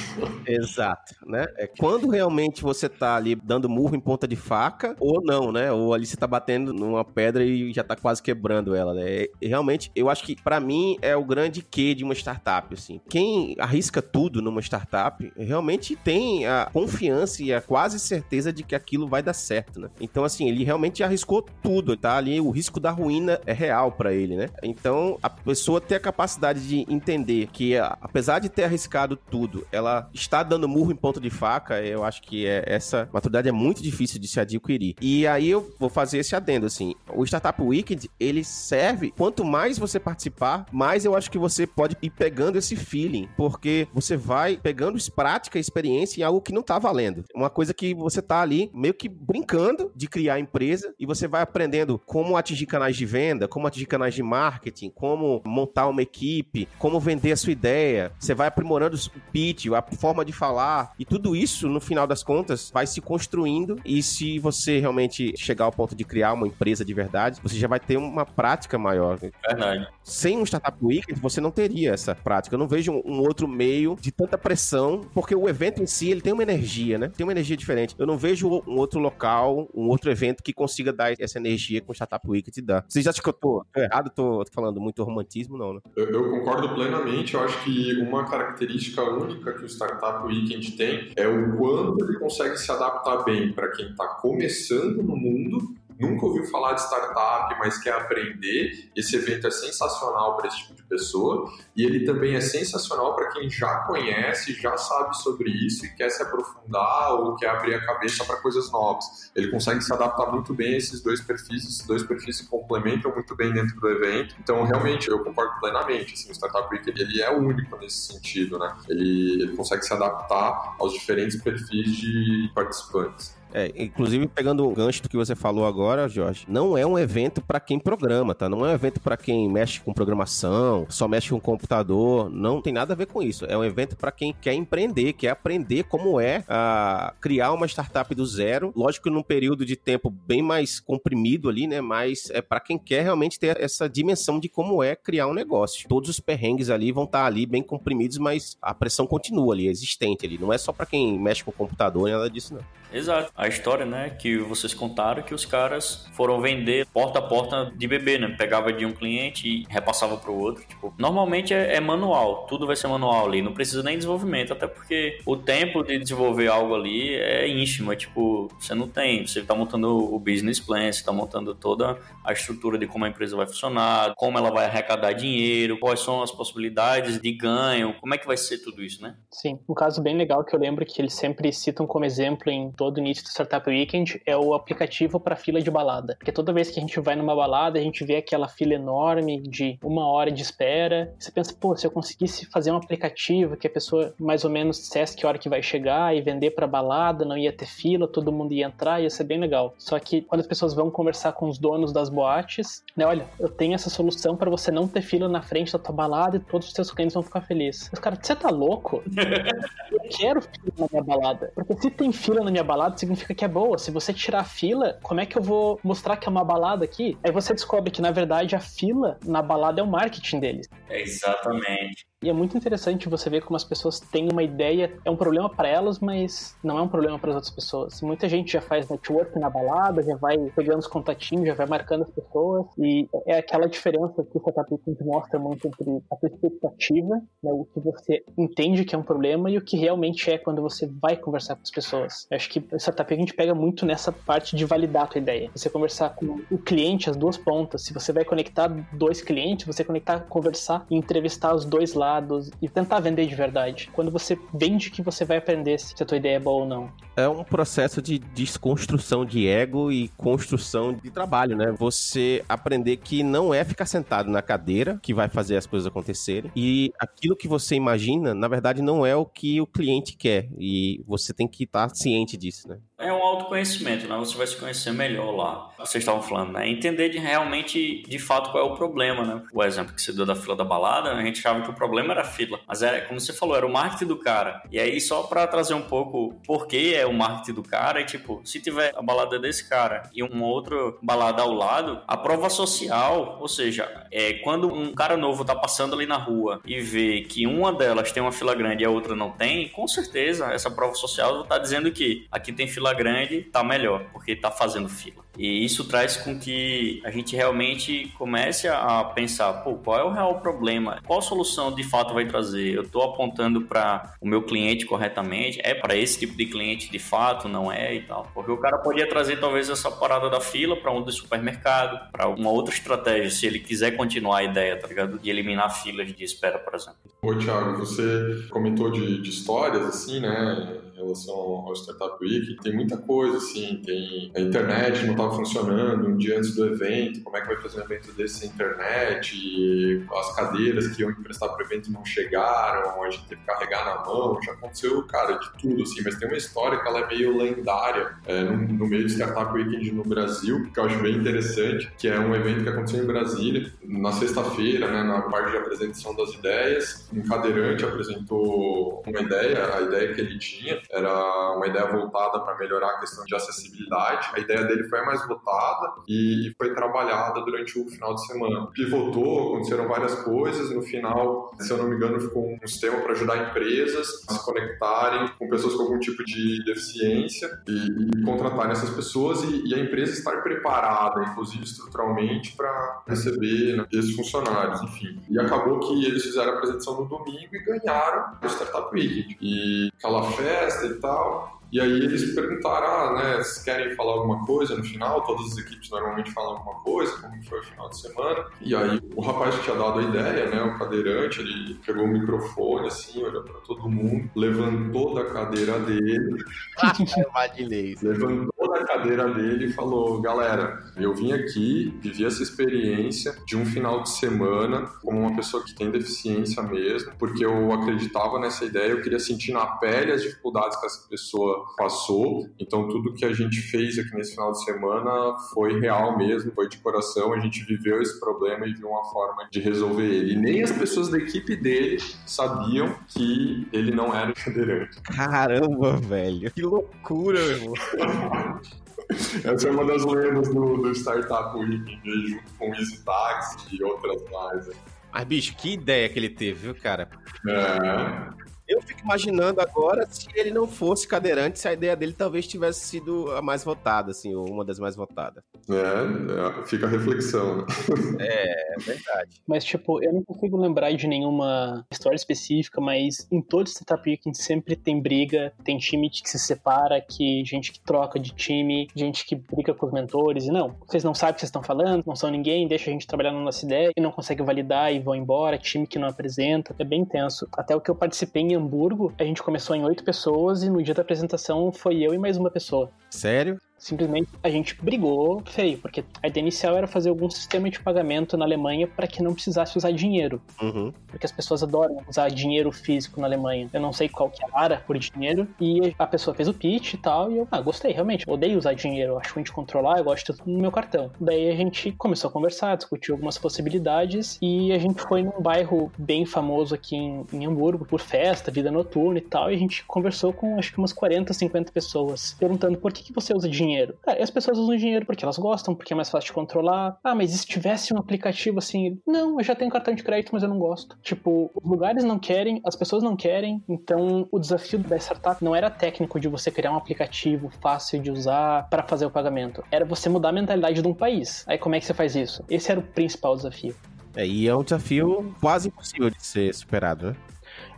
[0.46, 1.46] Exato, né?
[1.56, 5.52] É quando realmente você tá tá ali dando murro em ponta de faca, ou não,
[5.52, 5.70] né?
[5.70, 9.26] Ou ali você tá batendo numa pedra e já tá quase quebrando ela, né?
[9.40, 13.00] E, realmente, eu acho que para mim é o grande quê de uma startup, assim.
[13.08, 18.74] Quem arrisca tudo numa startup realmente tem a confiança e a quase certeza de que
[18.74, 19.90] aquilo vai dar certo, né?
[20.00, 22.16] Então, assim, ele realmente arriscou tudo, tá?
[22.16, 24.48] Ali o risco da ruína é real para ele, né?
[24.62, 30.08] Então, a pessoa ter a capacidade de entender que, apesar de ter arriscado tudo, ela
[30.14, 33.52] está dando murro em ponta de faca, eu acho que é essa essa maturidade é
[33.52, 34.94] muito difícil de se adquirir.
[35.00, 36.94] E aí eu vou fazer esse adendo, assim.
[37.12, 41.96] O Startup Weekend, ele serve, quanto mais você participar, mais eu acho que você pode
[42.02, 46.78] ir pegando esse feeling, porque você vai pegando prática, experiência em algo que não tá
[46.78, 47.24] valendo.
[47.34, 51.42] Uma coisa que você tá ali meio que brincando de criar empresa e você vai
[51.42, 56.68] aprendendo como atingir canais de venda, como atingir canais de marketing, como montar uma equipe,
[56.78, 58.12] como vender a sua ideia.
[58.18, 62.22] Você vai aprimorando o pitch, a forma de falar e tudo isso, no final das
[62.22, 66.84] contas, vai se construindo e se você realmente chegar ao ponto de criar uma empresa
[66.84, 69.16] de verdade, você já vai ter uma prática maior.
[69.16, 69.86] Verdade.
[70.04, 72.54] Sem um Startup Weekend, você não teria essa prática.
[72.54, 76.20] Eu não vejo um, outro meio de tanta pressão, porque o evento em si, ele
[76.20, 77.08] tem uma energia, né?
[77.08, 77.94] Tem uma energia diferente.
[77.98, 81.90] Eu não vejo um outro local, um outro evento que consiga dar essa energia que
[81.90, 82.84] o Startup Weekend dá.
[82.86, 84.10] Vocês acham que eu tô, tô errado?
[84.14, 85.80] Tô, falando muito romantismo, não, né?
[85.96, 87.32] Eu, eu concordo plenamente.
[87.32, 92.18] Eu acho que uma característica única que o Startup Weekend tem é o quanto ele
[92.18, 97.54] consegue se adaptar bem para quem está começando no mundo nunca ouviu falar de startup,
[97.58, 101.50] mas quer aprender, esse evento é sensacional para esse tipo de pessoa.
[101.76, 106.10] E ele também é sensacional para quem já conhece, já sabe sobre isso e quer
[106.10, 109.30] se aprofundar ou quer abrir a cabeça para coisas novas.
[109.34, 113.12] Ele consegue se adaptar muito bem a esses dois perfis, esses dois perfis se complementam
[113.12, 114.34] muito bem dentro do evento.
[114.40, 116.14] Então, realmente, eu concordo plenamente.
[116.14, 118.74] Assim, o Startup Week ele é único nesse sentido, né?
[118.88, 123.34] Ele, ele consegue se adaptar aos diferentes perfis de participantes.
[123.54, 127.40] É, inclusive, pegando o gancho do que você falou agora, Jorge, não é um evento
[127.40, 128.48] para quem programa, tá?
[128.48, 132.72] Não é um evento para quem mexe com programação, só mexe com computador, não tem
[132.72, 133.46] nada a ver com isso.
[133.46, 138.12] É um evento para quem quer empreender, quer aprender como é a criar uma startup
[138.12, 138.72] do zero.
[138.74, 141.80] Lógico que num período de tempo bem mais comprimido ali, né?
[141.80, 145.88] Mas é para quem quer realmente ter essa dimensão de como é criar um negócio.
[145.88, 149.68] Todos os perrengues ali vão estar tá ali bem comprimidos, mas a pressão continua ali,
[149.68, 150.38] existente ali.
[150.38, 152.64] Não é só para quem mexe com computador, nada disso não.
[152.92, 157.72] Exato a história, né, que vocês contaram, que os caras foram vender porta a porta
[157.74, 158.34] de bebê, né?
[158.38, 160.64] Pegava de um cliente e repassava para o outro.
[160.66, 164.66] Tipo, normalmente é, é, manual, tudo vai ser manual ali, não precisa nem desenvolvimento, até
[164.66, 169.40] porque o tempo de desenvolver algo ali é ínfimo, é tipo, você não tem, você
[169.40, 173.36] está montando o business plan, você está montando toda a estrutura de como a empresa
[173.36, 178.18] vai funcionar, como ela vai arrecadar dinheiro, quais são as possibilidades de ganho, como é
[178.18, 179.16] que vai ser tudo isso, né?
[179.30, 182.70] Sim, um caso bem legal que eu lembro que eles sempre citam como exemplo em
[182.72, 186.14] todo início do Startup Weekend é o aplicativo para fila de balada.
[186.16, 189.40] Porque toda vez que a gente vai numa balada, a gente vê aquela fila enorme
[189.40, 191.12] de uma hora de espera.
[191.18, 194.76] Você pensa, pô, se eu conseguisse fazer um aplicativo que a pessoa mais ou menos
[194.76, 198.30] dissesse que hora que vai chegar e vender para balada, não ia ter fila, todo
[198.30, 199.74] mundo ia entrar, ia ser bem legal.
[199.78, 203.48] Só que quando as pessoas vão conversar com os donos das boates, né, olha, eu
[203.48, 206.68] tenho essa solução para você não ter fila na frente da tua balada e todos
[206.68, 207.90] os seus clientes vão ficar felizes.
[207.92, 209.02] Os caras, você tá louco?
[210.08, 211.52] quero fila na minha balada.
[211.54, 213.78] Porque se tem fila na minha balada, significa que é boa.
[213.78, 216.84] Se você tirar a fila, como é que eu vou mostrar que é uma balada
[216.84, 217.16] aqui?
[217.22, 220.68] Aí você descobre que, na verdade, a fila na balada é o marketing deles.
[220.88, 222.06] É exatamente.
[222.24, 225.50] E é muito interessante você ver como as pessoas têm uma ideia, é um problema
[225.50, 228.00] para elas, mas não é um problema para as outras pessoas.
[228.00, 232.04] Muita gente já faz network na balada, já vai pegando os contatinhos, já vai marcando
[232.04, 237.20] as pessoas, e é aquela diferença que o Weekend mostra muito entre a tua expectativa,
[237.42, 240.62] né, o que você entende que é um problema, e o que realmente é quando
[240.62, 242.26] você vai conversar com as pessoas.
[242.30, 245.50] Eu acho que o Startup Weekend pega muito nessa parte de validar a tua ideia.
[245.54, 247.84] Você conversar com o cliente, as duas pontas.
[247.84, 252.50] Se você vai conectar dois clientes, você conectar, conversar e entrevistar os dois lados dados
[252.60, 253.90] e tentar vender de verdade.
[253.92, 256.92] Quando você vende que você vai aprender se a tua ideia é boa ou não.
[257.16, 261.72] É um processo de desconstrução de ego e construção de trabalho, né?
[261.78, 266.50] Você aprender que não é ficar sentado na cadeira que vai fazer as coisas acontecerem
[266.56, 271.02] e aquilo que você imagina, na verdade, não é o que o cliente quer e
[271.06, 272.78] você tem que estar ciente disso, né?
[272.98, 274.16] É um autoconhecimento, né?
[274.18, 275.70] Você vai se conhecer melhor lá.
[275.78, 276.68] Vocês estavam falando, né?
[276.68, 279.42] Entender de realmente, de fato, qual é o problema, né?
[279.52, 282.12] O exemplo que você deu da fila da balada, a gente achava que o problema
[282.12, 282.60] era a fila.
[282.66, 284.62] Mas era, como você falou, era o marketing do cara.
[284.70, 288.04] E aí, só para trazer um pouco por que é o marketing do cara, é
[288.04, 292.48] tipo, se tiver a balada desse cara e uma outra balada ao lado, a prova
[292.50, 297.22] social, ou seja, é quando um cara novo tá passando ali na rua e vê
[297.22, 300.70] que uma delas tem uma fila grande e a outra não tem, com certeza essa
[300.70, 305.24] prova social tá dizendo que aqui tem fila grande, tá melhor, porque tá fazendo fila.
[305.36, 310.12] E isso traz com que a gente realmente comece a pensar, pô, qual é o
[310.12, 311.00] real problema?
[311.04, 312.74] Qual solução de fato vai trazer?
[312.74, 315.60] Eu estou apontando para o meu cliente corretamente?
[315.62, 317.48] É para esse tipo de cliente de fato?
[317.48, 318.30] Não é e tal?
[318.32, 322.28] Porque o cara podia trazer talvez essa parada da fila para um do supermercado, para
[322.28, 325.18] uma outra estratégia, se ele quiser continuar a ideia, tá ligado?
[325.18, 326.98] De eliminar filas de espera, por exemplo.
[327.20, 330.80] Ô, Thiago, você comentou de, de histórias, assim, né?
[331.04, 332.56] Relação ao Startup Week.
[332.62, 337.22] Tem muita coisa, assim, tem a internet não estava funcionando um dia antes do evento,
[337.22, 341.48] como é que vai fazer um evento desse sem internet, as cadeiras que iam emprestar
[341.50, 345.38] para o evento não chegaram, a gente teve que carregar na mão, já aconteceu, cara,
[345.38, 348.86] de tudo, assim, mas tem uma história que ela é meio lendária é, no, no,
[348.86, 352.62] meio do Startup Weekend no Brasil, que eu acho bem interessante, que é um evento
[352.62, 357.84] que aconteceu em Brasília, na sexta-feira, né, na parte de apresentação das ideias, um cadeirante
[357.84, 363.00] apresentou uma ideia, a ideia que ele tinha, era uma ideia voltada para melhorar a
[363.00, 364.30] questão de acessibilidade.
[364.34, 368.66] A ideia dele foi mais votada e foi trabalhada durante o final de semana.
[368.72, 370.70] Pivotou, aconteceram várias coisas.
[370.70, 374.44] No final, se eu não me engano, ficou um sistema para ajudar empresas a se
[374.44, 379.74] conectarem com pessoas com algum tipo de deficiência e, e contratarem essas pessoas e, e,
[379.74, 385.20] a empresa estar preparada, inclusive estruturalmente, para receber esses funcionários, enfim.
[385.28, 389.36] E acabou que eles fizeram a apresentação no domingo e ganharam o Startup Week.
[389.40, 391.54] E aquela festa festa e tal.
[391.72, 395.58] E aí eles perguntaram, ah, né, se querem falar alguma coisa no final, todas as
[395.58, 398.44] equipes normalmente falam alguma coisa, como foi o final de semana.
[398.60, 402.08] E aí o rapaz que tinha dado a ideia, né, o cadeirante, ele pegou o
[402.08, 406.44] microfone assim, olhou para todo mundo, levantou da cadeira dele.
[407.28, 407.96] Imaginei.
[408.00, 413.64] levantou da cadeira dele e falou: "Galera, eu vim aqui, vivi essa experiência de um
[413.64, 418.90] final de semana como uma pessoa que tem deficiência mesmo, porque eu acreditava nessa ideia,
[418.90, 422.48] eu queria sentir na pele as dificuldades que essa pessoa passou.
[422.58, 426.68] Então, tudo que a gente fez aqui nesse final de semana foi real mesmo, foi
[426.68, 427.32] de coração.
[427.32, 430.32] A gente viveu esse problema e viu uma forma de resolver ele.
[430.34, 435.00] E nem as pessoas da equipe dele sabiam que ele não era cadeirante.
[435.02, 436.50] Caramba, velho.
[436.50, 437.74] Que loucura, meu irmão.
[439.44, 443.82] Essa é uma das lendas do, do Startup Weekend, junto com o Easy Taxi e
[443.82, 444.70] outras mais.
[445.12, 447.08] Mas, bicho, que ideia que ele teve, viu, cara?
[447.48, 448.43] É.
[448.66, 452.86] Eu fico imaginando agora se ele não fosse cadeirante, se a ideia dele talvez tivesse
[452.86, 455.44] sido a mais votada, assim, ou uma das mais votadas.
[455.68, 457.64] É, é fica a reflexão, né?
[458.24, 459.42] É, é verdade.
[459.46, 464.36] Mas, tipo, eu não consigo lembrar de nenhuma história específica, mas em todo Startup Weekend
[464.36, 469.26] sempre tem briga, tem time que se separa, que gente que troca de time, gente
[469.26, 472.04] que briga com os mentores, e não, vocês não sabem o que vocês estão falando,
[472.06, 475.00] não são ninguém, deixa a gente trabalhar na nossa ideia, e não consegue validar e
[475.00, 477.48] vão embora, time que não apresenta, é bem tenso.
[477.56, 480.82] Até o que eu participei em Hamburgo, a gente começou em oito pessoas e no
[480.82, 482.90] dia da apresentação foi eu e mais uma pessoa.
[483.10, 483.58] Sério?
[483.84, 488.34] Simplesmente a gente brigou feio, porque a ideia inicial era fazer algum sistema de pagamento
[488.34, 490.40] na Alemanha para que não precisasse usar dinheiro.
[490.62, 490.90] Uhum.
[491.06, 493.68] Porque as pessoas adoram usar dinheiro físico na Alemanha.
[493.74, 495.46] Eu não sei qual que é a área por dinheiro.
[495.60, 497.30] E a pessoa fez o pitch e tal.
[497.30, 498.24] E eu, ah, gostei, realmente.
[498.26, 499.18] Odeio usar dinheiro.
[499.18, 499.98] Acho ruim de controlar.
[499.98, 501.10] Eu gosto de tudo no meu cartão.
[501.20, 504.38] Daí a gente começou a conversar, discutiu algumas possibilidades.
[504.40, 508.70] E a gente foi num bairro bem famoso aqui em, em Hamburgo, por festa, vida
[508.70, 509.50] noturna e tal.
[509.50, 513.12] E a gente conversou com acho que umas 40, 50 pessoas, perguntando por que, que
[513.12, 513.96] você usa dinheiro dinheiro.
[514.02, 516.98] Cara, as pessoas usam dinheiro porque elas gostam, porque é mais fácil de controlar.
[517.02, 518.98] Ah, mas e se tivesse um aplicativo assim?
[519.06, 520.96] Não, eu já tenho cartão de crédito, mas eu não gosto.
[521.02, 525.54] Tipo, os lugares não querem, as pessoas não querem, então o desafio da startup não
[525.54, 529.64] era técnico de você criar um aplicativo fácil de usar para fazer o pagamento.
[529.70, 531.44] Era você mudar a mentalidade de um país.
[531.46, 532.44] Aí como é que você faz isso?
[532.48, 533.74] Esse era o principal desafio.
[534.16, 537.16] É, e é um desafio quase impossível de ser superado, né?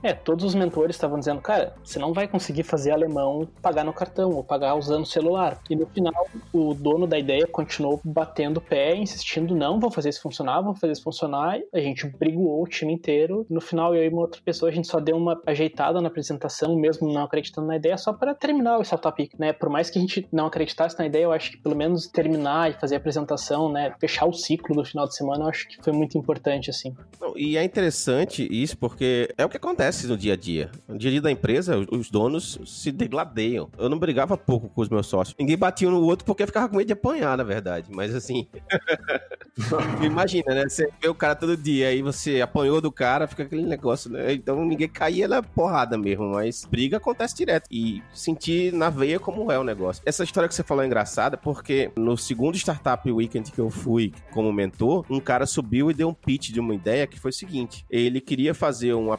[0.07, 3.93] É, todos os mentores estavam dizendo, cara, você não vai conseguir fazer alemão pagar no
[3.93, 5.59] cartão ou pagar usando o celular.
[5.69, 10.11] E no final, o dono da ideia continuou batendo o pé, insistindo, não, vou fazer
[10.11, 11.59] isso funcionar, vou fazer isso funcionar.
[11.75, 13.45] A gente brigou o time inteiro.
[13.51, 16.77] No final, eu e uma outra pessoa, a gente só deu uma ajeitada na apresentação,
[16.77, 19.53] mesmo não acreditando na ideia, só para terminar o Startup né?
[19.53, 22.71] Por mais que a gente não acreditasse na ideia, eu acho que pelo menos terminar
[22.71, 23.93] e fazer a apresentação, né?
[23.99, 26.95] Fechar o ciclo do final de semana, eu acho que foi muito importante, assim.
[27.35, 30.71] E é interessante isso, porque é o que acontece acontece no dia a dia.
[30.87, 33.71] No dia a dia da empresa, os donos se degladeiam.
[33.79, 35.35] Eu não brigava pouco com os meus sócios.
[35.39, 37.89] Ninguém batia no outro porque ficava com medo de apanhar, na verdade.
[37.91, 38.47] Mas assim.
[40.03, 40.69] Imagina, né?
[40.69, 44.35] Você vê o cara todo dia, aí você apanhou do cara, fica aquele negócio, né?
[44.35, 46.33] Então ninguém caía na porrada mesmo.
[46.33, 47.67] Mas briga acontece direto.
[47.71, 50.03] E sentir na veia como é o negócio.
[50.05, 54.13] Essa história que você falou é engraçada porque no segundo Startup Weekend que eu fui
[54.33, 57.35] como mentor, um cara subiu e deu um pitch de uma ideia que foi o
[57.35, 59.13] seguinte: ele queria fazer um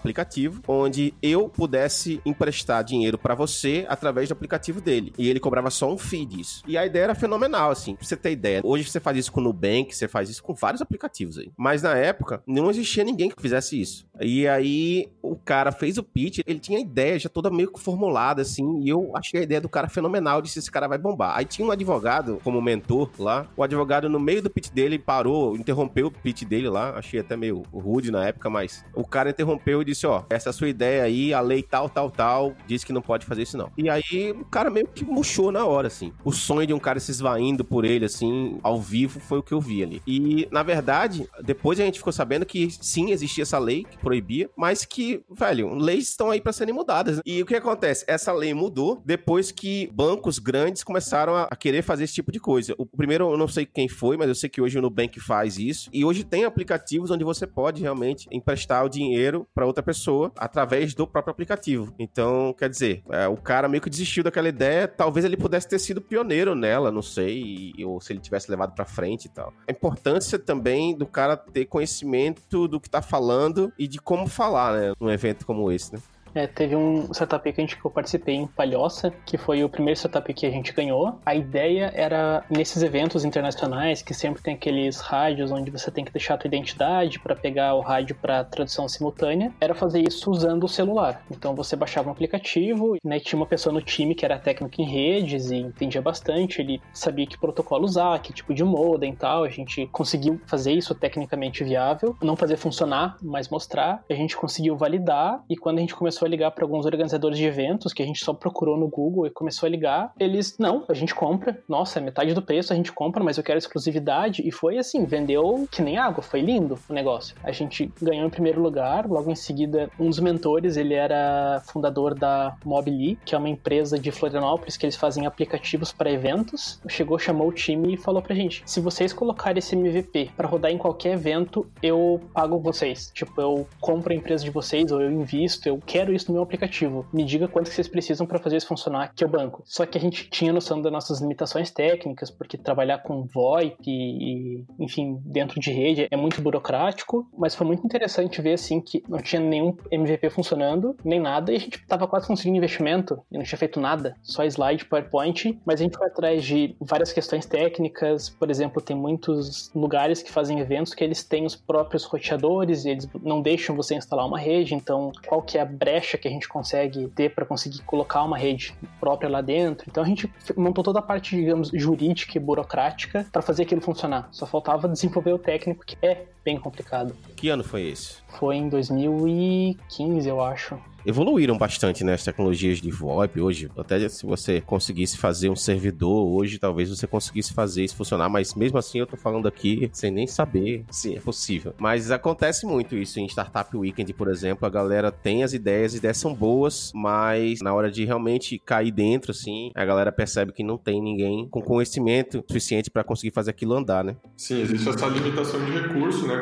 [0.57, 5.13] aplicativo onde eu pudesse emprestar dinheiro para você através do aplicativo dele.
[5.17, 6.63] E ele cobrava só um fee disso.
[6.67, 7.95] E a ideia era fenomenal, assim.
[7.95, 10.53] Pra você ter ideia, hoje você faz isso com o Nubank, você faz isso com
[10.53, 11.51] vários aplicativos aí.
[11.57, 14.07] Mas na época, não existia ninguém que fizesse isso.
[14.19, 17.79] E aí, o cara fez o pitch, ele tinha a ideia já toda meio que
[17.79, 21.37] formulada, assim, e eu achei a ideia do cara fenomenal, disse, esse cara vai bombar.
[21.37, 25.55] Aí tinha um advogado como mentor lá, o advogado no meio do pitch dele parou,
[25.55, 29.81] interrompeu o pitch dele lá, achei até meio rude na época, mas o cara interrompeu
[29.81, 33.01] e disse, ó, essa sua ideia aí, a lei tal, tal, tal, diz que não
[33.01, 33.71] pode fazer isso não.
[33.77, 36.11] E aí o cara meio que murchou na hora, assim.
[36.23, 39.53] O sonho de um cara se esvaindo por ele, assim, ao vivo, foi o que
[39.53, 40.01] eu vi ali.
[40.05, 44.49] E, na verdade, depois a gente ficou sabendo que sim, existia essa lei que proibia,
[44.55, 47.19] mas que, velho, leis estão aí para serem mudadas.
[47.25, 48.05] E o que acontece?
[48.07, 52.73] Essa lei mudou depois que bancos grandes começaram a, querer fazer esse tipo de coisa.
[52.77, 55.57] O primeiro, eu não sei quem foi, mas eu sei que hoje o Nubank faz
[55.57, 55.89] isso.
[55.91, 60.93] E hoje tem aplicativos onde você pode realmente emprestar o dinheiro para outra pessoa através
[60.93, 61.93] do próprio aplicativo.
[61.99, 65.79] Então, quer dizer, é, o cara meio que desistiu daquela ideia, talvez ele pudesse ter
[65.79, 69.53] sido pioneiro nela, não sei, ou se ele tivesse levado para frente e tal.
[69.67, 74.73] A importância também do cara ter conhecimento do que tá falando e de como falar,
[74.73, 75.99] né, num evento como esse, né?
[76.33, 79.69] É, teve um startup que, a gente, que eu participei em Palhoça, que foi o
[79.69, 81.19] primeiro startup que a gente ganhou.
[81.25, 86.11] A ideia era, nesses eventos internacionais, que sempre tem aqueles rádios onde você tem que
[86.11, 90.63] deixar a tua identidade para pegar o rádio para tradução simultânea, era fazer isso usando
[90.63, 91.21] o celular.
[91.31, 94.85] Então você baixava um aplicativo, né, tinha uma pessoa no time que era técnico em
[94.85, 99.43] redes e entendia bastante, ele sabia que protocolo usar, que tipo de modem e tal.
[99.43, 104.03] A gente conseguiu fazer isso tecnicamente viável, não fazer funcionar, mas mostrar.
[104.09, 107.45] A gente conseguiu validar e quando a gente começou a ligar para alguns organizadores de
[107.45, 110.13] eventos que a gente só procurou no Google e começou a ligar.
[110.19, 111.61] Eles, não, a gente compra.
[111.67, 114.47] Nossa, é metade do preço, a gente compra, mas eu quero exclusividade.
[114.47, 116.23] E foi assim, vendeu que nem água.
[116.23, 117.35] Foi lindo o negócio.
[117.43, 119.07] A gente ganhou em primeiro lugar.
[119.07, 123.97] Logo em seguida, um dos mentores, ele era fundador da Mobili, que é uma empresa
[123.97, 126.79] de Florianópolis que eles fazem aplicativos para eventos.
[126.87, 130.71] Chegou, chamou o time e falou pra gente: se vocês colocarem esse MVP para rodar
[130.71, 133.11] em qualquer evento, eu pago vocês.
[133.13, 136.35] Tipo, eu compro a empresa de vocês ou eu invisto, eu quero quero isso no
[136.35, 137.05] meu aplicativo.
[137.11, 139.61] Me diga quanto que vocês precisam para fazer isso funcionar, que o banco.
[139.65, 144.65] Só que a gente tinha noção das nossas limitações técnicas, porque trabalhar com VoIP e,
[144.79, 149.19] enfim, dentro de rede é muito burocrático, mas foi muito interessante ver, assim, que não
[149.19, 153.43] tinha nenhum MVP funcionando, nem nada, e a gente tava quase conseguindo investimento e não
[153.43, 158.29] tinha feito nada, só slide, PowerPoint, mas a gente foi atrás de várias questões técnicas,
[158.29, 162.91] por exemplo, tem muitos lugares que fazem eventos que eles têm os próprios roteadores e
[162.91, 165.65] eles não deixam você instalar uma rede, então qual que é a
[165.97, 169.85] brecha que a gente consegue ter para conseguir colocar uma rede própria lá dentro?
[169.89, 174.29] Então a gente montou toda a parte, digamos, jurídica e burocrática para fazer aquilo funcionar.
[174.31, 177.13] Só faltava desenvolver o técnico, que é bem complicado.
[177.35, 178.19] Que ano foi esse?
[178.39, 183.71] Foi em 2015, eu acho evoluíram bastante né, as tecnologias de VoIP hoje.
[183.77, 188.53] Até se você conseguisse fazer um servidor hoje, talvez você conseguisse fazer isso funcionar, mas
[188.53, 191.73] mesmo assim eu tô falando aqui sem nem saber se é possível.
[191.77, 195.99] Mas acontece muito isso em Startup Weekend, por exemplo, a galera tem as ideias, as
[195.99, 200.63] ideias são boas, mas na hora de realmente cair dentro, assim, a galera percebe que
[200.63, 204.17] não tem ninguém com conhecimento suficiente para conseguir fazer aquilo andar, né?
[204.35, 206.36] Sim, existe essa limitação de recurso, né?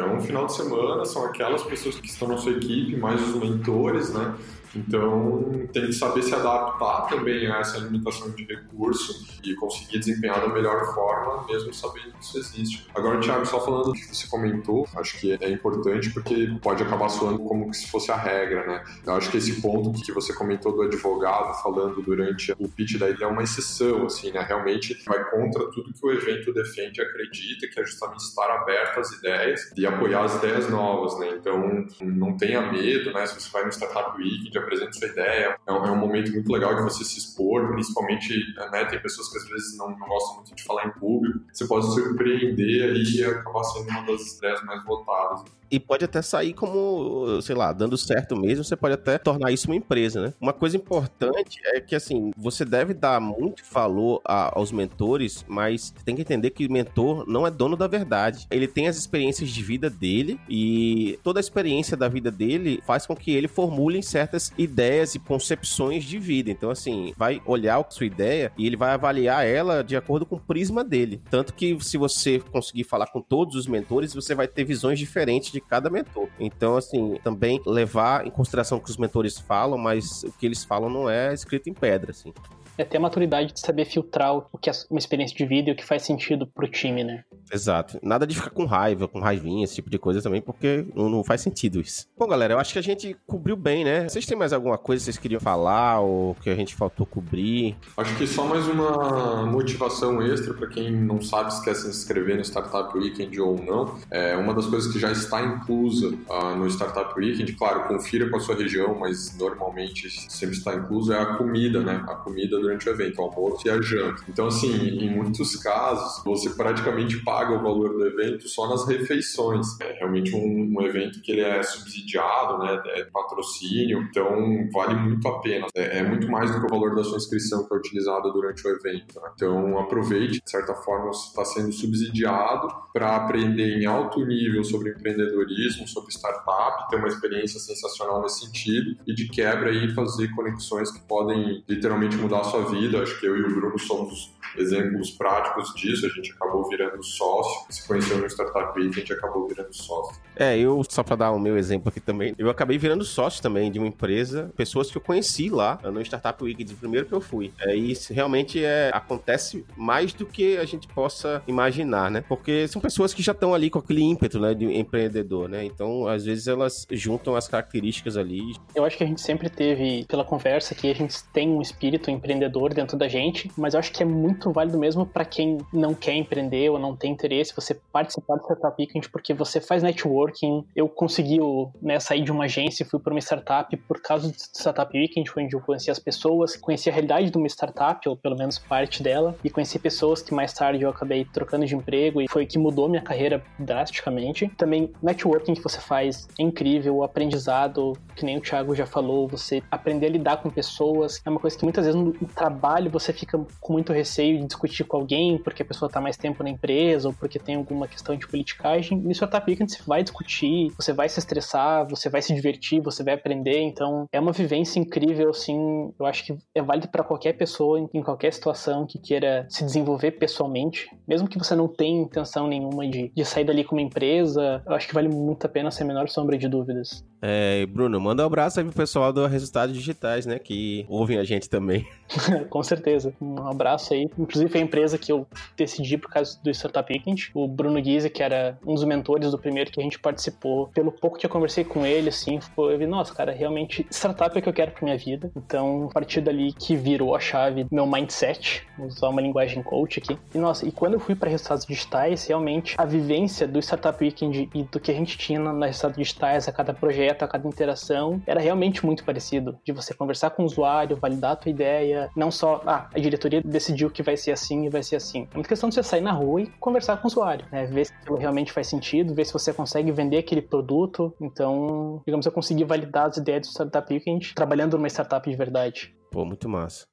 [0.00, 3.34] É um final de semana, são aquelas pessoas que estão na sua equipe, mais os
[3.36, 4.34] mentores, né?
[4.74, 10.40] Então, tem que saber se adaptar também a essa limitação de recurso e conseguir desempenhar
[10.40, 12.86] da melhor forma, mesmo sabendo que isso existe.
[12.94, 17.08] Agora, Thiago, só falando do que você comentou, acho que é importante porque pode acabar
[17.08, 18.84] soando como se fosse a regra, né?
[19.06, 23.10] Eu acho que esse ponto que você comentou do advogado falando durante o pitch da
[23.10, 24.44] ideia é uma exceção, assim, né?
[24.46, 29.00] Realmente vai contra tudo que o evento defende e acredita, que é justamente estar aberto
[29.00, 31.36] às ideias e apoiar as ideias novas, né?
[31.38, 33.26] Então, não tenha medo, né?
[33.26, 35.56] Se você vai no Startup Week, apresenta sua ideia.
[35.66, 38.34] É um, é um, momento muito legal de você se expor, principalmente,
[38.70, 41.40] né, tem pessoas que às vezes não, não, gostam muito de falar em público.
[41.52, 46.52] Você pode surpreender e acabar sendo uma das ideias mais votadas e pode até sair
[46.52, 50.34] como, sei lá, dando certo mesmo, você pode até tornar isso uma empresa, né?
[50.38, 55.94] Uma coisa importante é que, assim, você deve dar muito valor a, aos mentores, mas
[56.04, 58.46] tem que entender que o mentor não é dono da verdade.
[58.50, 63.06] Ele tem as experiências de vida dele e toda a experiência da vida dele faz
[63.06, 66.50] com que ele formule certas ideias e concepções de vida.
[66.50, 70.36] Então, assim, vai olhar a sua ideia e ele vai avaliar ela de acordo com
[70.36, 71.22] o prisma dele.
[71.30, 75.50] Tanto que se você conseguir falar com todos os mentores, você vai ter visões diferentes
[75.50, 76.28] de cada mentor.
[76.38, 80.64] Então, assim, também levar em consideração o que os mentores falam, mas o que eles
[80.64, 82.32] falam não é escrito em pedra, assim
[82.76, 85.72] é ter a maturidade de saber filtrar o que é uma experiência de vida e
[85.72, 87.24] o que faz sentido pro time, né?
[87.52, 87.98] Exato.
[88.02, 91.24] Nada de ficar com raiva, com raivinha, esse tipo de coisa também, porque não, não,
[91.24, 92.06] faz sentido isso.
[92.18, 94.08] Bom, galera, eu acho que a gente cobriu bem, né?
[94.08, 97.76] Vocês têm mais alguma coisa que vocês queriam falar ou que a gente faltou cobrir?
[97.96, 102.36] Acho que só mais uma motivação extra para quem não sabe se quer se inscrever
[102.36, 103.98] no Startup Weekend ou não.
[104.10, 108.36] É uma das coisas que já está inclusa uh, no Startup Weekend, claro, confira com
[108.36, 112.02] a sua região, mas normalmente sempre está incluso, é a comida, né?
[112.08, 114.22] A comida durante o evento, o almoço e a janta.
[114.28, 119.66] Então, assim, em muitos casos, você praticamente paga o valor do evento só nas refeições.
[119.80, 122.82] É realmente um, um evento que ele é subsidiado, né?
[122.86, 125.66] É patrocínio, então vale muito a pena.
[125.74, 128.66] É, é, muito mais do que o valor da sua inscrição que é utilizado durante
[128.66, 129.20] o evento.
[129.20, 129.30] Né?
[129.34, 135.88] Então, aproveite, de certa forma, está sendo subsidiado para aprender em alto nível sobre empreendedorismo,
[135.88, 141.00] sobre startup, ter uma experiência sensacional nesse sentido e de quebra aí fazer conexões que
[141.00, 143.02] podem literalmente mudar a sua vida.
[143.02, 146.06] Acho que eu e o Bruno somos exemplos práticos disso.
[146.06, 150.20] A gente acabou virando sócio, se conheceu no Startup Week, a gente acabou virando sócio.
[150.36, 153.70] É, eu, só para dar o meu exemplo aqui também, eu acabei virando sócio também
[153.70, 157.20] de uma empresa, pessoas que eu conheci lá no Startup Week, de primeiro que eu
[157.20, 157.52] fui.
[157.60, 162.24] É, e isso realmente é, acontece mais do que a gente possa imaginar, né?
[162.28, 165.64] Porque são pessoas que já estão ali com aquele ímpeto, né, de empreendedor, né?
[165.64, 168.54] Então, às vezes elas juntam as características ali.
[168.74, 172.10] Eu acho que a gente sempre teve, pela conversa, que a gente tem um espírito
[172.10, 175.94] empreendedor dentro da gente, mas eu acho que é muito válido mesmo para quem não
[175.94, 180.64] quer empreender ou não tem interesse, você participar do Startup Weekend porque você faz networking.
[180.74, 181.38] Eu consegui
[181.80, 185.30] né, sair de uma agência e fui para uma startup por causa do Startup Weekend,
[185.36, 189.02] onde eu conheci as pessoas, conheci a realidade de uma startup, ou pelo menos parte
[189.02, 192.58] dela, e conheci pessoas que mais tarde eu acabei trocando de emprego e foi que
[192.58, 194.48] mudou minha carreira drasticamente.
[194.56, 199.28] Também networking que você faz é incrível, o aprendizado, que nem o Thiago já falou,
[199.28, 202.00] você aprender a lidar com pessoas, é uma coisa que muitas vezes
[202.32, 206.16] trabalho você fica com muito receio de discutir com alguém porque a pessoa está mais
[206.16, 208.98] tempo na empresa ou porque tem alguma questão de politicagem.
[208.98, 213.02] No Startup Weekend você vai discutir, você vai se estressar, você vai se divertir, você
[213.02, 213.60] vai aprender.
[213.60, 215.92] Então é uma vivência incrível, assim.
[215.98, 220.12] Eu acho que é válido para qualquer pessoa em qualquer situação que queira se desenvolver
[220.12, 224.62] pessoalmente, mesmo que você não tenha intenção nenhuma de, de sair dali com uma empresa.
[224.66, 227.04] Eu acho que vale muito a pena sem a menor sombra de dúvidas.
[227.22, 230.40] É, Bruno, manda um abraço aí pro pessoal do Resultados Digitais, né?
[230.40, 231.86] Que ouvem a gente também.
[232.50, 233.14] Com certeza.
[233.20, 234.08] Um abraço aí.
[234.18, 237.30] Inclusive foi a empresa que eu decidi por causa do Startup Weekend.
[237.32, 240.66] O Bruno Guise, que era um dos mentores do primeiro que a gente participou.
[240.68, 244.40] Pelo pouco que eu conversei com ele, assim, eu vi, nossa, cara, realmente startup é
[244.40, 245.30] o que eu quero pra minha vida.
[245.36, 250.18] Então, a partir dali que virou a chave meu mindset, usar uma linguagem coach aqui.
[250.34, 254.50] E nossa, e quando eu fui para resultados digitais, realmente a vivência do Startup Weekend
[254.52, 258.20] e do que a gente tinha na resultados digitais, a cada projeto, a cada interação,
[258.26, 259.58] era realmente muito parecido.
[259.64, 263.42] De você conversar com o usuário, validar a tua ideia, não só, ah, a diretoria
[263.42, 265.28] decidiu que vai ser assim e vai ser assim.
[265.32, 267.66] É uma questão de você sair na rua e conversar com o usuário, né?
[267.66, 271.14] Ver se aquilo realmente faz sentido, ver se você consegue vender aquele produto.
[271.20, 275.94] Então, digamos, eu consegui validar as ideias do Startup Weekend trabalhando numa startup de verdade.
[276.10, 276.91] Pô, muito massa.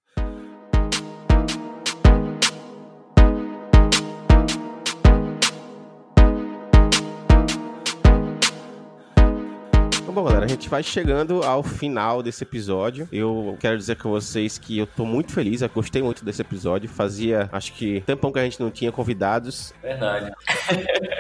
[10.11, 13.07] Bom, galera, a gente vai chegando ao final desse episódio.
[13.11, 16.89] Eu quero dizer com vocês que eu tô muito feliz, eu gostei muito desse episódio.
[16.89, 19.71] Fazia, acho que, tempão que a gente não tinha convidados.
[19.83, 20.31] Verdade.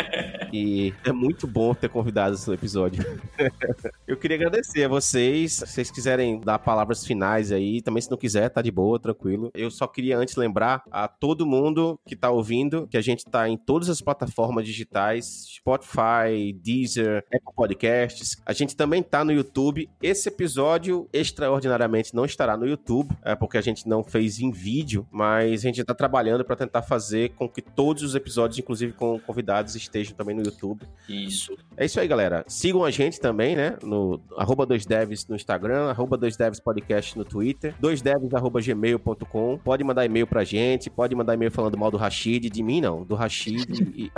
[0.59, 3.03] E é muito bom ter convidados no episódio.
[4.07, 5.53] eu queria agradecer a vocês.
[5.53, 9.51] Se vocês quiserem dar palavras finais aí, também se não quiser, tá de boa, tranquilo.
[9.53, 13.47] Eu só queria antes lembrar a todo mundo que tá ouvindo que a gente tá
[13.47, 18.41] em todas as plataformas digitais, Spotify, Deezer, Apple Podcasts.
[18.45, 19.89] A gente também tá no YouTube.
[20.01, 25.07] Esse episódio, extraordinariamente, não estará no YouTube, é porque a gente não fez em vídeo,
[25.11, 29.19] mas a gente tá trabalhando para tentar fazer com que todos os episódios, inclusive com
[29.19, 30.85] convidados, estejam também no YouTube.
[31.07, 31.57] Isso.
[31.75, 32.43] É isso aí, galera.
[32.47, 33.77] Sigam a gente também, né?
[33.83, 39.57] No arroba 2devs no Instagram, arroba 2devs podcast no Twitter, 2devs arroba gmail.com.
[39.63, 43.03] Pode mandar e-mail pra gente, pode mandar e-mail falando mal do Rashid, de mim não,
[43.03, 43.67] do Rashid.
[43.95, 44.11] e,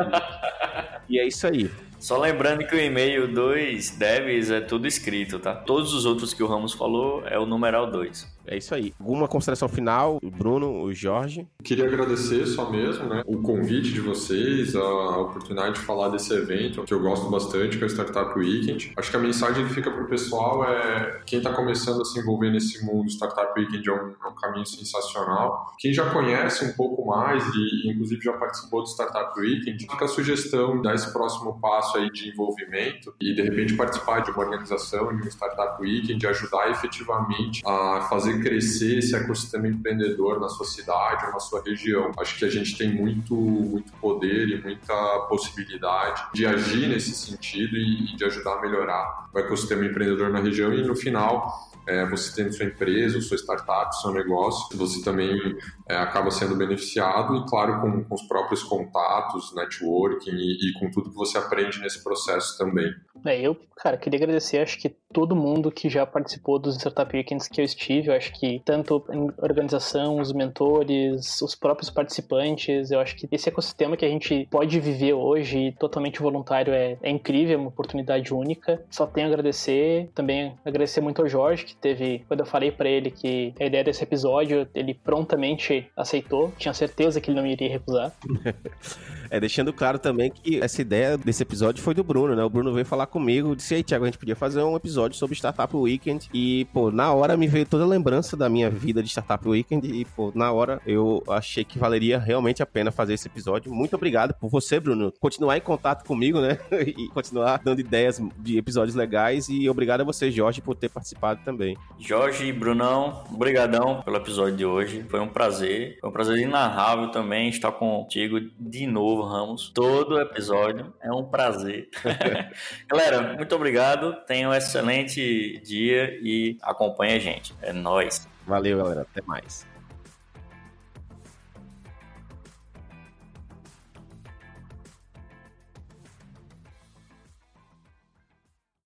[1.09, 1.69] e é isso aí.
[1.99, 5.53] Só lembrando que o e-mail 2 devs é tudo escrito, tá?
[5.53, 8.40] Todos os outros que o Ramos falou é o numeral 2.
[8.51, 8.93] É isso aí.
[8.99, 11.47] Alguma consideração final, o Bruno, o Jorge?
[11.63, 16.83] Queria agradecer só mesmo, né, o convite de vocês, a oportunidade de falar desse evento,
[16.83, 18.91] que eu gosto bastante, que é o Startup Weekend.
[18.97, 22.19] Acho que a mensagem que fica para o pessoal é quem está começando a se
[22.19, 25.73] envolver nesse mundo, Startup Weekend é um, é um, caminho sensacional.
[25.79, 30.09] Quem já conhece um pouco mais e, inclusive, já participou do Startup Weekend, fica a
[30.09, 34.43] sugestão de dar esse próximo passo aí de envolvimento e, de repente, participar de uma
[34.43, 40.65] organização, de um Startup Weekend, ajudar efetivamente a fazer crescer esse ecossistema empreendedor na sua
[40.65, 42.11] cidade ou na sua região.
[42.19, 44.93] Acho que a gente tem muito, muito poder e muita
[45.29, 50.73] possibilidade de agir nesse sentido e, de ajudar a melhorar o ecossistema empreendedor na região
[50.73, 55.57] e no final é, você tendo sua empresa, sua startup, seu negócio, você também
[55.89, 60.91] é, acaba sendo beneficiado e, claro, com, com os próprios contatos, networking e, e, com
[60.91, 62.93] tudo que você aprende nesse processo também.
[63.25, 67.47] É, eu, cara, queria agradecer, acho que todo mundo que já participou dos Startup Weekends
[67.47, 72.99] que eu estive, eu acho que tanto a organização, os mentores, os próprios participantes, eu
[72.99, 77.55] acho que esse ecossistema que a gente pode viver hoje, totalmente voluntário, é, é incrível,
[77.55, 78.83] é uma oportunidade única.
[78.89, 82.89] Só tenho a agradecer, também agradecer muito ao Jorge, que teve, quando eu falei para
[82.89, 87.69] ele que a ideia desse episódio, ele prontamente aceitou, tinha certeza que ele não iria
[87.69, 88.13] recusar.
[89.31, 92.43] é, deixando claro também que essa ideia desse episódio foi do Bruno, né?
[92.43, 95.37] O Bruno veio falar comigo, disse, aí, Thiago, a gente podia fazer um episódio sobre
[95.37, 99.07] Startup Weekend e, pô, na hora me veio toda a lembrança da minha vida de
[99.07, 103.27] Startup Weekend e, pô, na hora eu achei que valeria realmente a pena fazer esse
[103.27, 103.73] episódio.
[103.73, 106.57] Muito obrigado por você, Bruno, continuar em contato comigo, né?
[106.85, 111.39] e continuar dando ideias de episódios legais e obrigado a você, Jorge, por ter participado
[111.45, 111.77] também.
[111.97, 115.05] Jorge e Brunão, brigadão pelo episódio de hoje.
[115.09, 115.97] Foi um prazer.
[116.01, 119.69] Foi um prazer inarrável também estar contigo de novo, Ramos.
[119.69, 121.89] Todo episódio é um prazer.
[122.87, 124.13] Galera, muito obrigado.
[124.25, 127.53] Tenha um excelente dia e acompanhe a gente.
[127.61, 128.27] É nóis.
[128.45, 129.01] Valeu, galera.
[129.01, 129.70] Até mais.